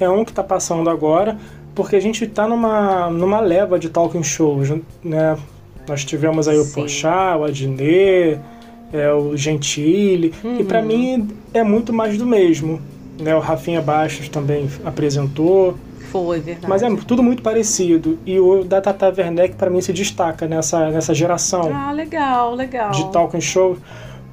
é 0.00 0.08
um 0.08 0.24
que 0.24 0.30
está 0.30 0.42
passando 0.42 0.88
agora, 0.88 1.36
porque 1.74 1.96
a 1.96 2.00
gente 2.00 2.24
está 2.24 2.48
numa, 2.48 3.10
numa 3.10 3.40
leva 3.40 3.78
de 3.78 3.90
talking 3.90 4.22
shows, 4.22 4.72
né? 5.04 5.36
Nós 5.86 6.04
tivemos 6.04 6.48
aí 6.48 6.56
Sim. 6.56 6.70
o 6.70 6.74
Pochá, 6.74 7.36
o 7.36 7.44
Adnet, 7.44 8.40
é 8.92 9.12
o 9.12 9.36
Gentili, 9.36 10.32
uhum. 10.42 10.60
e 10.60 10.64
para 10.64 10.82
mim 10.82 11.28
é 11.52 11.62
muito 11.62 11.92
mais 11.92 12.16
do 12.16 12.26
mesmo. 12.26 12.80
Né? 13.20 13.34
O 13.34 13.40
Rafinha 13.40 13.80
Bastos 13.80 14.28
também 14.28 14.68
apresentou. 14.84 15.76
Foi, 16.10 16.40
verdade. 16.40 16.68
Mas 16.68 16.82
é 16.82 16.96
tudo 17.06 17.22
muito 17.22 17.42
parecido. 17.42 18.18
E 18.24 18.38
o 18.38 18.64
da 18.64 18.80
Tata 18.80 19.12
Werneck, 19.16 19.56
para 19.56 19.70
mim, 19.70 19.80
se 19.80 19.92
destaca 19.92 20.46
nessa, 20.46 20.90
nessa 20.90 21.12
geração. 21.14 21.70
Ah, 21.74 21.92
legal, 21.92 22.54
legal. 22.54 22.90
De 22.90 23.10
talk 23.10 23.38
show, 23.40 23.76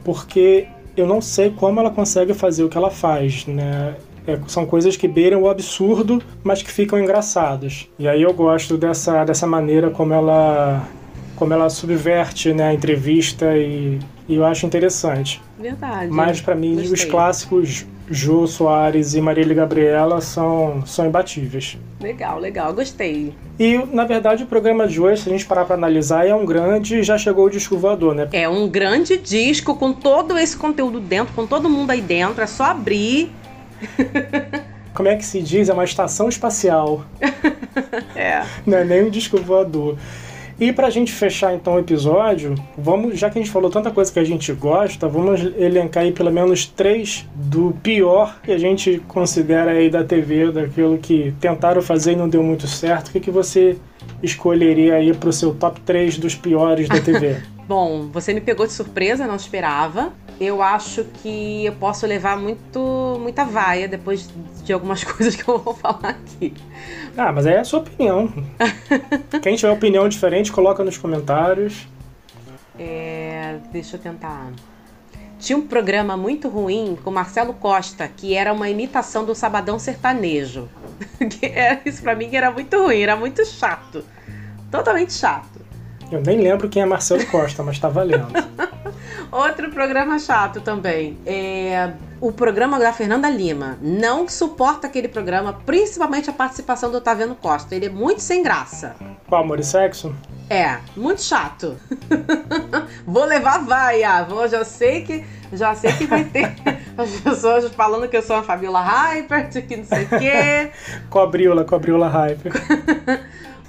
porque 0.03 0.67
eu 0.95 1.07
não 1.07 1.21
sei 1.21 1.49
como 1.49 1.79
ela 1.79 1.89
consegue 1.89 2.33
fazer 2.33 2.63
o 2.63 2.69
que 2.69 2.77
ela 2.77 2.91
faz, 2.91 3.45
né? 3.47 3.95
É, 4.25 4.39
são 4.47 4.65
coisas 4.65 4.95
que 4.95 5.07
beiram 5.07 5.41
o 5.41 5.49
absurdo, 5.49 6.21
mas 6.43 6.61
que 6.61 6.71
ficam 6.71 6.97
engraçadas. 6.99 7.89
E 7.99 8.07
aí 8.07 8.21
eu 8.21 8.33
gosto 8.33 8.77
dessa, 8.77 9.25
dessa 9.25 9.45
maneira 9.45 9.89
como 9.89 10.13
ela 10.13 10.87
como 11.35 11.51
ela 11.51 11.67
subverte 11.67 12.53
né, 12.53 12.69
a 12.69 12.73
entrevista 12.73 13.57
e, 13.57 13.99
e 14.27 14.35
eu 14.35 14.45
acho 14.45 14.65
interessante. 14.65 15.41
Verdade. 15.59 16.11
Mas 16.11 16.41
para 16.41 16.55
mim 16.55 16.75
Gostei. 16.75 16.93
os 16.93 17.05
clássicos 17.05 17.85
Jô 18.09 18.45
Soares 18.45 19.13
e 19.13 19.21
Marília 19.21 19.55
Gabriela 19.55 20.19
são, 20.21 20.85
são 20.85 21.05
imbatíveis. 21.05 21.77
Legal, 22.01 22.37
legal, 22.37 22.73
gostei. 22.73 23.33
E, 23.57 23.77
na 23.91 24.03
verdade, 24.03 24.43
o 24.43 24.45
programa 24.45 24.87
de 24.87 24.99
hoje, 24.99 25.21
se 25.21 25.29
a 25.29 25.31
gente 25.31 25.45
parar 25.45 25.65
para 25.65 25.75
analisar, 25.75 26.27
é 26.27 26.35
um 26.35 26.45
grande. 26.45 27.01
Já 27.01 27.17
chegou 27.17 27.45
o 27.45 27.49
disco 27.49 27.77
voador, 27.77 28.13
né? 28.13 28.27
É 28.33 28.47
um 28.47 28.67
grande 28.67 29.17
disco 29.17 29.75
com 29.75 29.93
todo 29.93 30.37
esse 30.37 30.57
conteúdo 30.57 30.99
dentro, 30.99 31.33
com 31.33 31.47
todo 31.47 31.69
mundo 31.69 31.91
aí 31.91 32.01
dentro. 32.01 32.43
É 32.43 32.47
só 32.47 32.65
abrir. 32.65 33.31
Como 34.93 35.09
é 35.09 35.15
que 35.15 35.25
se 35.25 35.41
diz? 35.41 35.69
É 35.69 35.73
uma 35.73 35.85
estação 35.85 36.27
espacial. 36.29 37.05
é. 38.15 38.43
Não 38.65 38.77
é 38.77 38.83
nem 38.83 39.05
um 39.05 39.09
disco 39.09 39.37
voador. 39.37 39.97
E 40.63 40.71
pra 40.71 40.89
gente 40.89 41.11
fechar 41.11 41.53
então 41.53 41.73
o 41.73 41.79
episódio, 41.79 42.55
vamos, 42.77 43.19
já 43.19 43.29
que 43.29 43.37
a 43.37 43.41
gente 43.41 43.51
falou 43.51 43.69
tanta 43.69 43.91
coisa 43.91 44.09
que 44.09 44.17
a 44.17 44.23
gente 44.23 44.53
gosta, 44.53 45.09
vamos 45.09 45.41
elencar 45.57 46.03
aí 46.03 46.13
pelo 46.13 46.31
menos 46.31 46.65
três 46.65 47.27
do 47.35 47.77
pior 47.83 48.39
que 48.41 48.49
a 48.49 48.57
gente 48.57 49.03
considera 49.05 49.71
aí 49.71 49.89
da 49.89 50.05
TV, 50.05 50.53
daquilo 50.53 50.97
que 50.97 51.33
tentaram 51.41 51.81
fazer 51.81 52.13
e 52.13 52.15
não 52.15 52.29
deu 52.29 52.41
muito 52.41 52.65
certo. 52.65 53.09
O 53.09 53.11
que, 53.11 53.19
que 53.19 53.29
você 53.29 53.75
escolheria 54.23 54.95
aí 54.95 55.13
pro 55.13 55.33
seu 55.33 55.53
top 55.53 55.81
3 55.81 56.17
dos 56.17 56.33
piores 56.33 56.87
da 56.87 57.01
TV? 57.01 57.41
Bom, 57.67 58.07
você 58.07 58.33
me 58.33 58.39
pegou 58.39 58.65
de 58.65 58.71
surpresa, 58.71 59.27
não 59.27 59.35
esperava. 59.35 60.13
Eu 60.39 60.61
acho 60.61 61.05
que 61.21 61.65
eu 61.65 61.73
posso 61.73 62.05
levar 62.05 62.37
muito, 62.37 63.17
muita 63.21 63.45
vaia 63.45 63.87
depois 63.87 64.29
de 64.63 64.73
algumas 64.73 65.03
coisas 65.05 65.35
que 65.35 65.47
eu 65.47 65.57
vou 65.57 65.73
falar 65.73 66.09
aqui. 66.09 66.53
Ah, 67.17 67.31
mas 67.31 67.45
é 67.45 67.59
a 67.59 67.63
sua 67.63 67.79
opinião. 67.79 68.31
Quem 69.41 69.55
tiver 69.55 69.71
opinião 69.71 70.07
diferente, 70.09 70.51
coloca 70.51 70.83
nos 70.83 70.97
comentários. 70.97 71.87
É, 72.77 73.57
deixa 73.71 73.97
eu 73.97 73.99
tentar. 73.99 74.51
Tinha 75.39 75.57
um 75.57 75.67
programa 75.67 76.15
muito 76.15 76.47
ruim 76.47 76.97
com 77.03 77.11
Marcelo 77.11 77.53
Costa, 77.53 78.07
que 78.07 78.33
era 78.33 78.53
uma 78.53 78.69
imitação 78.69 79.25
do 79.25 79.35
Sabadão 79.35 79.77
Sertanejo. 79.77 80.69
que 81.29 81.45
era, 81.45 81.81
isso 81.85 82.01
pra 82.01 82.15
mim 82.15 82.33
era 82.33 82.49
muito 82.49 82.81
ruim, 82.81 83.01
era 83.01 83.15
muito 83.15 83.45
chato. 83.45 84.03
Totalmente 84.71 85.13
chato. 85.13 85.61
Eu 86.11 86.21
nem 86.21 86.39
lembro 86.39 86.69
quem 86.69 86.81
é 86.81 86.85
Marcelo 86.85 87.25
Costa, 87.27 87.61
mas 87.61 87.77
tá 87.77 87.89
valendo. 87.89 88.27
Outro 89.33 89.71
programa 89.71 90.19
chato 90.19 90.61
também. 90.61 91.17
É 91.25 91.91
o 92.21 92.31
programa 92.31 92.77
da 92.77 92.93
Fernanda 92.93 93.27
Lima. 93.27 93.79
Não 93.81 94.29
suporta 94.29 94.85
aquele 94.85 95.07
programa, 95.07 95.53
principalmente 95.65 96.29
a 96.29 96.33
participação 96.33 96.91
do 96.91 96.97
Otaviano 96.97 97.33
Costa. 97.33 97.75
Ele 97.75 97.87
é 97.87 97.89
muito 97.89 98.21
sem 98.21 98.43
graça. 98.43 98.95
Qual, 99.27 99.41
Amor 99.41 99.59
e 99.59 99.63
Sexo? 99.63 100.15
É, 100.47 100.77
muito 100.95 101.23
chato. 101.23 101.75
Vou 103.07 103.25
levar 103.25 103.65
vaia. 103.65 104.23
Vou, 104.23 104.47
já 104.47 104.63
sei 104.63 105.03
que 105.03 105.25
já 105.51 105.73
sei 105.73 105.91
que 105.93 106.05
vai 106.05 106.23
ter 106.23 106.53
as 106.95 107.09
pessoas 107.19 107.73
falando 107.73 108.07
que 108.07 108.17
eu 108.17 108.21
sou 108.21 108.35
a 108.35 108.43
Fabiola 108.43 108.81
Hyper, 108.81 109.49
que 109.49 109.77
não 109.77 109.85
sei 109.85 110.03
o 110.03 110.09
quê. 110.09 110.71
Cobriola, 111.09 111.63
cobriola 111.63 112.07
Hyper. 112.07 112.53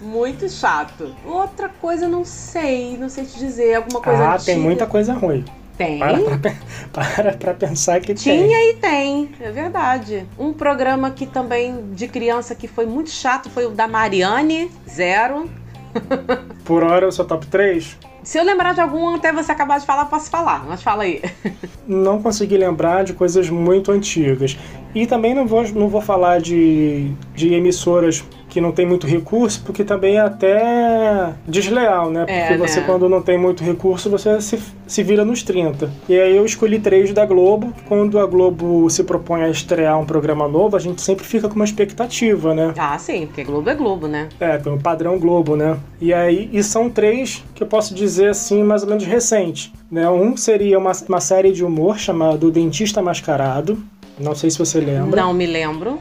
Muito 0.00 0.48
chato. 0.48 1.14
Outra 1.24 1.68
coisa, 1.68 2.08
não 2.08 2.24
sei, 2.24 2.96
não 2.96 3.08
sei 3.08 3.24
te 3.24 3.38
dizer. 3.38 3.74
Alguma 3.74 4.00
coisa 4.00 4.22
Ah, 4.24 4.34
antiga. 4.34 4.44
tem 4.44 4.58
muita 4.58 4.86
coisa 4.86 5.12
ruim. 5.14 5.44
Tem. 5.76 5.98
Para 5.98 6.18
pra, 6.38 6.52
para 6.92 7.32
pra 7.32 7.54
pensar 7.54 8.00
que 8.00 8.14
Tinha 8.14 8.36
tem. 8.36 8.46
Tinha 8.46 8.70
e 8.70 8.74
tem, 8.74 9.30
é 9.40 9.50
verdade. 9.50 10.26
Um 10.38 10.52
programa 10.52 11.10
que 11.10 11.26
também 11.26 11.90
de 11.92 12.06
criança 12.06 12.54
que 12.54 12.68
foi 12.68 12.86
muito 12.86 13.10
chato 13.10 13.50
foi 13.50 13.66
o 13.66 13.70
da 13.70 13.88
Mariane, 13.88 14.70
zero. 14.88 15.50
Por 16.64 16.82
hora, 16.82 17.08
o 17.08 17.12
seu 17.12 17.24
top 17.24 17.46
3? 17.46 17.96
Se 18.22 18.38
eu 18.38 18.44
lembrar 18.44 18.72
de 18.72 18.80
algum 18.80 19.14
até 19.14 19.32
você 19.32 19.52
acabar 19.52 19.78
de 19.78 19.84
falar, 19.84 20.06
posso 20.06 20.30
falar. 20.30 20.64
Mas 20.66 20.82
fala 20.82 21.02
aí. 21.02 21.20
Não 21.86 22.22
consegui 22.22 22.56
lembrar 22.56 23.04
de 23.04 23.12
coisas 23.12 23.50
muito 23.50 23.92
antigas. 23.92 24.56
E 24.94 25.06
também 25.06 25.34
não 25.34 25.46
vou, 25.46 25.62
não 25.72 25.88
vou 25.88 26.00
falar 26.00 26.40
de, 26.40 27.12
de 27.34 27.52
emissoras 27.52 28.24
que 28.54 28.60
não 28.60 28.70
tem 28.70 28.86
muito 28.86 29.04
recurso, 29.04 29.60
porque 29.66 29.82
também 29.82 30.14
é 30.14 30.20
até 30.20 31.34
desleal, 31.44 32.08
né? 32.08 32.24
É, 32.28 32.40
porque 32.42 32.56
né? 32.56 32.68
você, 32.68 32.80
quando 32.82 33.08
não 33.08 33.20
tem 33.20 33.36
muito 33.36 33.64
recurso, 33.64 34.08
você 34.08 34.40
se, 34.40 34.62
se 34.86 35.02
vira 35.02 35.24
nos 35.24 35.42
30. 35.42 35.90
E 36.08 36.16
aí 36.16 36.36
eu 36.36 36.46
escolhi 36.46 36.78
três 36.78 37.12
da 37.12 37.26
Globo. 37.26 37.74
Quando 37.88 38.16
a 38.16 38.26
Globo 38.26 38.88
se 38.88 39.02
propõe 39.02 39.42
a 39.42 39.50
estrear 39.50 39.98
um 39.98 40.06
programa 40.06 40.46
novo, 40.46 40.76
a 40.76 40.78
gente 40.78 41.02
sempre 41.02 41.24
fica 41.24 41.48
com 41.48 41.56
uma 41.56 41.64
expectativa, 41.64 42.54
né? 42.54 42.72
Ah, 42.78 42.96
sim, 42.96 43.26
porque 43.26 43.42
Globo 43.42 43.68
é 43.68 43.74
Globo, 43.74 44.06
né? 44.06 44.28
É, 44.38 44.56
pelo 44.56 44.78
padrão 44.78 45.18
Globo, 45.18 45.56
né? 45.56 45.76
E 46.00 46.14
aí, 46.14 46.48
e 46.52 46.62
são 46.62 46.88
três 46.88 47.42
que 47.56 47.62
eu 47.64 47.66
posso 47.66 47.92
dizer 47.92 48.28
assim, 48.28 48.62
mais 48.62 48.84
ou 48.84 48.88
menos 48.88 49.04
recente. 49.04 49.72
Né? 49.90 50.08
Um 50.08 50.36
seria 50.36 50.78
uma, 50.78 50.92
uma 51.08 51.20
série 51.20 51.50
de 51.50 51.64
humor 51.64 51.98
chamado 51.98 52.52
Dentista 52.52 53.02
Mascarado. 53.02 53.82
Não 54.16 54.36
sei 54.36 54.48
se 54.48 54.58
você 54.58 54.78
lembra. 54.78 55.20
Não 55.20 55.34
me 55.34 55.44
lembro. 55.44 55.98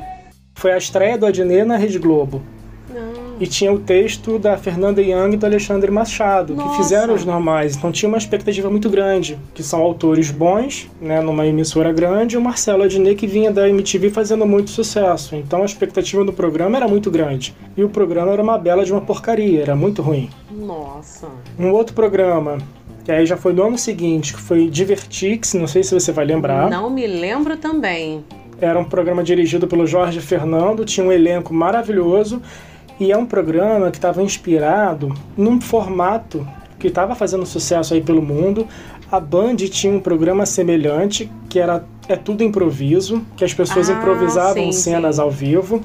Foi 0.63 0.71
a 0.71 0.77
estreia 0.77 1.17
do 1.17 1.25
Adnet 1.25 1.65
na 1.65 1.75
Rede 1.75 1.99
Globo. 1.99 2.41
Não. 2.89 3.35
E 3.37 3.45
tinha 3.45 3.69
o 3.73 3.79
texto 3.79 4.39
da 4.39 4.55
Fernanda 4.55 5.01
Young 5.01 5.33
e 5.33 5.35
do 5.35 5.45
Alexandre 5.45 5.91
Machado, 5.91 6.55
Nossa. 6.55 6.69
que 6.69 6.77
fizeram 6.77 7.13
os 7.13 7.25
normais. 7.25 7.75
Então 7.75 7.91
tinha 7.91 8.07
uma 8.07 8.17
expectativa 8.17 8.69
muito 8.69 8.89
grande, 8.89 9.37
que 9.53 9.61
são 9.61 9.81
autores 9.81 10.31
bons, 10.31 10.89
né, 11.01 11.19
numa 11.19 11.45
emissora 11.45 11.91
grande, 11.91 12.35
e 12.35 12.37
o 12.37 12.41
Marcelo 12.41 12.83
Adnet 12.83 13.13
que 13.15 13.27
vinha 13.27 13.51
da 13.51 13.67
MTV 13.67 14.09
fazendo 14.09 14.45
muito 14.45 14.71
sucesso. 14.71 15.35
Então 15.35 15.63
a 15.63 15.65
expectativa 15.65 16.23
do 16.23 16.31
programa 16.31 16.77
era 16.77 16.87
muito 16.87 17.11
grande. 17.11 17.53
E 17.75 17.83
o 17.83 17.89
programa 17.89 18.31
era 18.31 18.41
uma 18.41 18.57
bela 18.57 18.85
de 18.85 18.93
uma 18.93 19.01
porcaria, 19.01 19.63
era 19.63 19.75
muito 19.75 20.01
ruim. 20.01 20.29
Nossa. 20.49 21.27
Um 21.59 21.71
outro 21.71 21.93
programa, 21.93 22.57
que 23.03 23.11
aí 23.11 23.25
já 23.25 23.35
foi 23.35 23.51
no 23.51 23.67
ano 23.67 23.77
seguinte, 23.77 24.33
que 24.33 24.39
foi 24.39 24.69
Divertix, 24.69 25.55
não 25.55 25.67
sei 25.67 25.83
se 25.83 25.93
você 25.93 26.13
vai 26.13 26.23
lembrar. 26.23 26.69
Não 26.69 26.89
me 26.89 27.05
lembro 27.05 27.57
também. 27.57 28.23
Era 28.63 28.79
um 28.79 28.85
programa 28.85 29.21
dirigido 29.21 29.67
pelo 29.67 29.85
Jorge 29.85 30.21
Fernando, 30.21 30.85
tinha 30.85 31.05
um 31.05 31.11
elenco 31.11 31.53
maravilhoso 31.53 32.41
e 32.97 33.11
é 33.11 33.17
um 33.17 33.25
programa 33.25 33.91
que 33.91 33.97
estava 33.97 34.23
inspirado 34.23 35.13
num 35.35 35.59
formato 35.59 36.47
que 36.79 36.87
estava 36.87 37.13
fazendo 37.13 37.45
sucesso 37.45 37.93
aí 37.93 38.01
pelo 38.01 38.21
mundo. 38.21 38.65
A 39.11 39.19
Band 39.19 39.57
tinha 39.57 39.93
um 39.93 39.99
programa 39.99 40.45
semelhante, 40.45 41.29
que 41.49 41.59
era 41.59 41.83
é 42.07 42.15
tudo 42.15 42.41
improviso, 42.41 43.21
que 43.35 43.43
as 43.43 43.53
pessoas 43.53 43.89
Ah, 43.89 43.93
improvisavam 43.93 44.71
sim, 44.71 44.71
cenas 44.71 45.15
sim. 45.17 45.21
ao 45.21 45.29
vivo. 45.29 45.81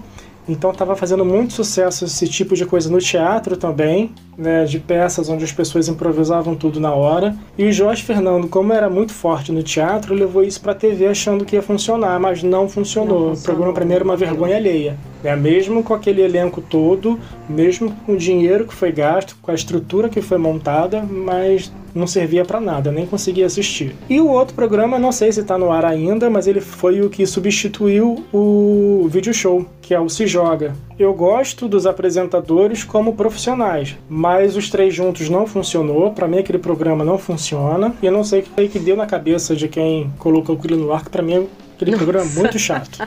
Então 0.48 0.70
estava 0.70 0.96
fazendo 0.96 1.24
muito 1.24 1.52
sucesso 1.52 2.06
esse 2.06 2.26
tipo 2.26 2.56
de 2.56 2.64
coisa 2.64 2.90
no 2.90 2.98
teatro 2.98 3.56
também, 3.56 4.12
né, 4.36 4.64
de 4.64 4.78
peças 4.78 5.28
onde 5.28 5.44
as 5.44 5.52
pessoas 5.52 5.88
improvisavam 5.88 6.54
tudo 6.54 6.80
na 6.80 6.92
hora. 6.92 7.36
E 7.56 7.64
o 7.64 7.72
Jorge 7.72 8.02
Fernando, 8.02 8.48
como 8.48 8.72
era 8.72 8.88
muito 8.88 9.12
forte 9.12 9.52
no 9.52 9.62
teatro, 9.62 10.14
levou 10.14 10.42
isso 10.42 10.60
para 10.60 10.72
a 10.72 10.74
TV 10.74 11.06
achando 11.06 11.44
que 11.44 11.56
ia 11.56 11.62
funcionar, 11.62 12.18
mas 12.18 12.42
não 12.42 12.68
funcionou. 12.68 13.26
Não 13.26 13.32
O 13.32 13.40
programa 13.42 13.46
funcionou. 13.56 13.74
para 13.74 13.84
mim 13.84 13.92
era 13.94 14.04
uma 14.04 14.16
vergonha 14.16 14.56
alheia. 14.56 14.96
Né? 15.22 15.36
Mesmo 15.36 15.82
com 15.82 15.92
aquele 15.92 16.22
elenco 16.22 16.62
todo, 16.62 17.18
mesmo 17.48 17.94
com 18.06 18.12
o 18.12 18.16
dinheiro 18.16 18.66
que 18.66 18.74
foi 18.74 18.92
gasto, 18.92 19.36
com 19.42 19.50
a 19.50 19.54
estrutura 19.54 20.08
que 20.08 20.22
foi 20.22 20.38
montada, 20.38 21.02
mas 21.02 21.70
não 21.98 22.06
servia 22.06 22.44
para 22.44 22.60
nada, 22.60 22.90
nem 22.90 23.06
conseguia 23.06 23.46
assistir. 23.46 23.94
E 24.08 24.20
o 24.20 24.28
outro 24.28 24.54
programa, 24.54 24.98
não 24.98 25.12
sei 25.12 25.32
se 25.32 25.40
está 25.40 25.58
no 25.58 25.70
ar 25.70 25.84
ainda, 25.84 26.30
mas 26.30 26.46
ele 26.46 26.60
foi 26.60 27.00
o 27.00 27.10
que 27.10 27.26
substituiu 27.26 28.24
o 28.32 29.08
vídeo 29.10 29.34
show, 29.34 29.66
que 29.82 29.92
é 29.92 30.00
o 30.00 30.08
Se 30.08 30.26
Joga. 30.26 30.74
Eu 30.98 31.12
gosto 31.14 31.68
dos 31.68 31.86
apresentadores 31.86 32.84
como 32.84 33.14
profissionais, 33.14 33.96
mas 34.08 34.56
os 34.56 34.70
três 34.70 34.94
juntos 34.94 35.28
não 35.28 35.46
funcionou. 35.46 36.12
Para 36.12 36.26
mim 36.26 36.38
aquele 36.38 36.58
programa 36.58 37.04
não 37.04 37.18
funciona. 37.18 37.94
E 38.02 38.06
eu 38.06 38.12
não 38.12 38.24
sei 38.24 38.40
o 38.40 38.42
que 38.42 38.68
que 38.68 38.78
deu 38.78 38.96
na 38.96 39.06
cabeça 39.06 39.54
de 39.54 39.68
quem 39.68 40.12
colocou 40.18 40.56
aquilo 40.56 40.76
no 40.76 40.92
ar, 40.92 41.04
que 41.04 41.10
para 41.10 41.22
mim 41.22 41.48
aquele 41.74 41.96
programa 41.96 42.26
é 42.26 42.34
muito 42.34 42.58
chato. 42.58 43.06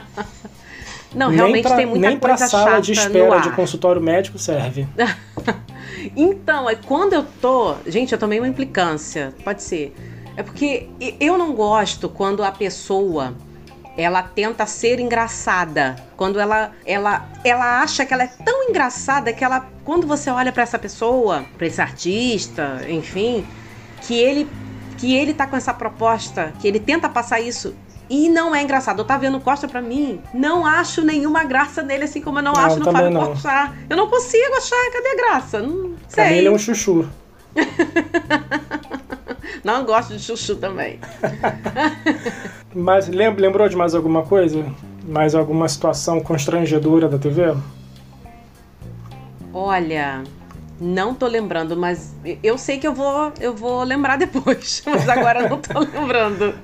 Não, 1.14 1.28
nem 1.28 1.36
realmente 1.36 1.62
pra, 1.62 1.76
tem 1.76 1.86
muita 1.86 2.08
nem 2.08 2.18
coisa 2.18 2.36
pra 2.36 2.48
sala 2.48 2.80
de 2.80 2.92
espera 2.92 3.38
de 3.40 3.50
consultório 3.50 4.00
médico 4.00 4.38
serve. 4.38 4.86
Então, 6.16 6.68
é 6.68 6.74
quando 6.74 7.12
eu 7.12 7.24
tô. 7.40 7.76
Gente, 7.86 8.12
eu 8.12 8.18
tomei 8.18 8.38
uma 8.38 8.48
implicância. 8.48 9.34
Pode 9.44 9.62
ser. 9.62 9.94
É 10.36 10.42
porque 10.42 10.88
eu 11.20 11.36
não 11.36 11.54
gosto 11.54 12.08
quando 12.08 12.42
a 12.42 12.50
pessoa 12.50 13.34
ela 13.96 14.22
tenta 14.22 14.64
ser 14.66 14.98
engraçada. 14.98 15.96
Quando 16.16 16.40
ela, 16.40 16.72
ela, 16.84 17.28
ela 17.44 17.82
acha 17.82 18.06
que 18.06 18.14
ela 18.14 18.24
é 18.24 18.28
tão 18.44 18.68
engraçada 18.70 19.32
que 19.32 19.44
ela. 19.44 19.68
Quando 19.84 20.06
você 20.06 20.30
olha 20.30 20.52
pra 20.52 20.62
essa 20.62 20.78
pessoa, 20.78 21.44
pra 21.58 21.66
esse 21.66 21.80
artista, 21.80 22.80
enfim, 22.88 23.46
que 24.02 24.14
ele. 24.14 24.48
Que 24.96 25.16
ele 25.16 25.34
tá 25.34 25.46
com 25.48 25.56
essa 25.56 25.74
proposta, 25.74 26.52
que 26.60 26.68
ele 26.68 26.78
tenta 26.78 27.08
passar 27.08 27.40
isso 27.40 27.74
e 28.14 28.28
não 28.28 28.54
é 28.54 28.62
engraçado. 28.62 28.98
Eu 28.98 29.06
tava 29.06 29.20
vendo 29.20 29.40
Costa 29.40 29.66
pra 29.66 29.80
mim, 29.80 30.20
não 30.34 30.66
acho 30.66 31.00
nenhuma 31.02 31.44
graça 31.44 31.82
nele, 31.82 32.04
assim 32.04 32.20
como 32.20 32.40
eu 32.40 32.42
não, 32.42 32.52
Não, 32.52 32.60
acho 32.60 32.78
no 32.78 32.92
Fábio 32.92 33.10
não. 33.10 33.26
Porchat. 33.28 33.72
Eu 33.88 33.96
não 33.96 34.06
consigo 34.08 34.54
achar, 34.54 34.76
cadê 34.92 35.08
a 35.08 35.16
graça? 35.16 35.60
Não 35.60 35.94
Pra 36.10 36.26
sei. 36.26 36.38
ele 36.38 36.48
é 36.48 36.50
um 36.50 36.58
chuchu. 36.58 37.08
Não 39.64 39.84
gosto 39.84 40.16
de 40.16 40.22
chuchu 40.22 40.56
também. 40.56 40.98
Mas 42.74 43.08
lem- 43.08 43.34
lembrou 43.36 43.68
de 43.68 43.76
mais 43.76 43.94
alguma 43.94 44.22
coisa? 44.22 44.64
Mais 45.06 45.34
alguma 45.34 45.68
situação 45.68 46.20
constrangedora 46.20 47.08
da 47.08 47.18
TV? 47.18 47.54
Olha, 49.54 50.22
não 50.80 51.14
tô 51.14 51.26
lembrando, 51.26 51.76
mas 51.76 52.14
eu 52.42 52.56
sei 52.56 52.78
que 52.78 52.86
eu 52.86 52.94
vou, 52.94 53.32
eu 53.38 53.54
vou 53.54 53.82
lembrar 53.84 54.16
depois, 54.16 54.82
mas 54.86 55.06
agora 55.08 55.46
não 55.48 55.58
tô 55.60 55.78
lembrando. 55.80 56.54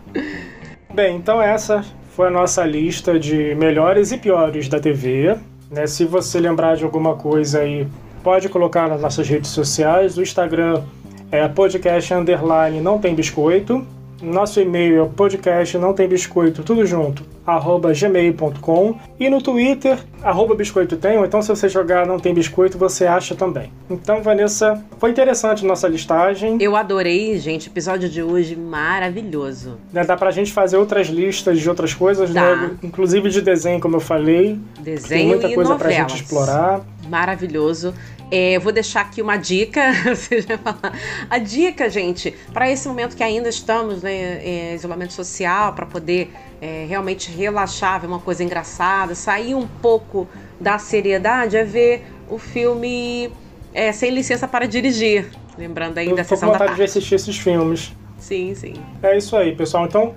Bem, 0.99 1.15
então 1.15 1.41
essa 1.41 1.85
foi 2.17 2.27
a 2.27 2.31
nossa 2.31 2.65
lista 2.65 3.21
de 3.21 3.55
melhores 3.55 4.11
e 4.11 4.19
piores 4.19 4.69
da 4.69 4.81
TV. 4.81 5.37
né? 5.71 5.87
Se 5.87 6.05
você 6.05 6.41
lembrar 6.41 6.75
de 6.75 6.83
alguma 6.83 7.15
coisa 7.15 7.61
aí, 7.61 7.87
pode 8.21 8.49
colocar 8.49 8.89
nas 8.89 9.01
nossas 9.01 9.29
redes 9.29 9.49
sociais. 9.51 10.19
O 10.19 10.23
Instagram 10.23 10.83
é 11.31 11.47
podcast 11.47 12.13
underline 12.13 12.81
não 12.81 12.99
tem 12.99 13.15
biscoito. 13.15 13.87
Nosso 14.21 14.61
e-mail 14.61 15.05
é 15.05 15.09
podcast 15.09 15.79
não 15.79 15.93
tem 15.95 16.09
biscoito, 16.09 16.63
tudo 16.65 16.85
junto, 16.85 17.23
arroba 17.47 17.93
gmail.com. 17.93 18.99
E 19.19 19.31
no 19.31 19.41
Twitter, 19.41 19.99
arroba 20.23 20.55
biscoito 20.55 20.97
tem, 20.97 21.17
ou 21.19 21.25
então 21.25 21.41
se 21.41 21.49
você 21.49 21.69
jogar 21.69 22.05
não 22.07 22.19
tem 22.19 22.35
biscoito, 22.35 22.77
você 22.77 23.07
acha 23.07 23.35
também. 23.35 23.73
Então, 23.89 24.21
Vanessa, 24.23 24.83
foi 24.99 25.11
interessante 25.11 25.65
nossa 25.65 25.87
listagem. 25.87 26.59
Eu 26.61 26.75
adorei, 26.75 27.39
gente, 27.39 27.69
episódio 27.69 28.09
de 28.09 28.23
hoje 28.23 28.57
maravilhoso. 28.57 29.79
Né, 29.93 30.05
Dá 30.05 30.17
pra 30.17 30.31
gente 30.31 30.53
fazer 30.53 30.77
outras 30.77 31.07
listas 31.09 31.61
de 31.61 31.69
outras 31.69 31.95
coisas, 31.95 32.31
Dá. 32.33 32.57
né? 32.57 32.71
inclusive 32.83 33.29
de 33.31 33.41
desenho, 33.41 33.81
como 33.81 33.97
eu 33.97 34.01
falei. 34.01 34.59
Tem 34.75 34.95
Desenho 34.95 35.29
muita 35.29 35.49
e 35.49 35.55
coisa 35.55 35.71
novelas. 35.73 35.95
pra 35.97 36.09
gente 36.09 36.23
explorar. 36.23 36.81
Maravilhoso. 37.09 37.95
É, 38.31 38.53
eu 38.57 38.61
vou 38.61 38.73
deixar 38.73 39.03
aqui 39.03 39.23
uma 39.23 39.37
dica. 39.37 39.81
Você 40.05 40.43
já 40.43 40.59
falar. 40.59 40.93
A 41.31 41.39
dica, 41.39 41.89
gente, 41.89 42.35
para 42.53 42.71
esse 42.71 42.87
momento 42.87 43.17
que 43.17 43.23
ainda 43.23 43.49
estamos 43.49 44.03
né, 44.03 44.45
em 44.45 44.75
isolamento 44.75 45.13
social, 45.13 45.73
para 45.73 45.87
poder 45.87 46.31
é, 46.61 46.85
realmente 46.89 47.31
relaxar, 47.31 48.01
ver 48.01 48.07
uma 48.07 48.19
coisa 48.21 48.45
engraçada, 48.45 49.15
sair 49.15 49.55
um 49.55 49.67
pouco 49.67 50.29
da 50.61 50.79
seriedade, 50.79 51.57
é 51.57 51.65
ver 51.65 52.05
o 52.29 52.39
filme 52.39 53.31
é, 53.73 53.93
Sem 53.93 54.11
Licença 54.11 54.47
para 54.47 54.67
Dirigir. 54.67 55.31
Lembrando 55.57 55.99
aí 55.99 56.09
Eu 56.09 56.17
da 56.17 56.23
tô 56.23 56.29
com 56.29 56.35
sessão 56.37 56.49
da 56.49 56.53
vontade 56.55 56.73
de 56.73 56.79
tarde. 56.79 56.91
assistir 56.91 57.15
esses 57.15 57.37
filmes. 57.39 57.93
Sim, 58.19 58.55
sim. 58.55 58.75
É 59.03 59.17
isso 59.17 59.37
aí, 59.37 59.55
pessoal. 59.55 59.87
Então, 59.87 60.15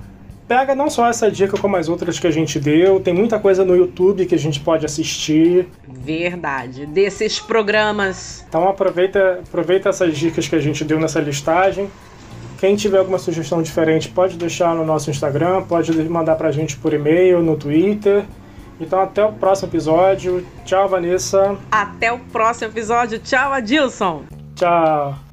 pega 0.52 0.76
não 0.76 0.90
só 0.90 1.08
essa 1.08 1.32
dica 1.32 1.58
como 1.58 1.78
as 1.78 1.88
outras 1.88 2.20
que 2.20 2.28
a 2.28 2.32
gente 2.32 2.60
deu, 2.60 3.00
tem 3.00 3.14
muita 3.14 3.40
coisa 3.40 3.64
no 3.64 3.74
YouTube 3.74 4.26
que 4.26 4.36
a 4.36 4.38
gente 4.38 4.60
pode 4.60 4.86
assistir. 4.86 5.66
Verdade. 5.88 6.86
Desses 6.86 7.40
programas. 7.40 8.44
Então 8.50 8.68
aproveita, 8.68 9.40
aproveita 9.48 9.88
essas 9.88 10.18
dicas 10.18 10.50
que 10.50 10.56
a 10.58 10.60
gente 10.60 10.84
deu 10.84 11.00
nessa 11.00 11.22
listagem. 11.22 11.90
Quem 12.60 12.76
tiver 12.76 12.98
alguma 12.98 13.18
sugestão 13.18 13.62
diferente 13.62 14.10
pode 14.10 14.36
deixar 14.36 14.76
no 14.76 14.86
nosso 14.86 15.10
Instagram, 15.10 15.62
pode 15.62 15.94
mandar 16.10 16.36
pra 16.36 16.52
gente 16.52 16.76
por 16.76 16.94
e-mail, 16.94 17.42
no 17.42 17.56
Twitter. 17.56 18.26
Então 18.78 19.00
até 19.00 19.24
o 19.24 19.32
próximo 19.32 19.70
episódio. 19.70 20.46
Tchau, 20.66 20.90
Vanessa. 20.90 21.58
Até 21.72 22.12
o 22.12 22.20
próximo 22.20 22.70
episódio. 22.74 23.20
Tchau, 23.20 23.54
Adilson. 23.54 24.24
Tchau. 24.56 25.31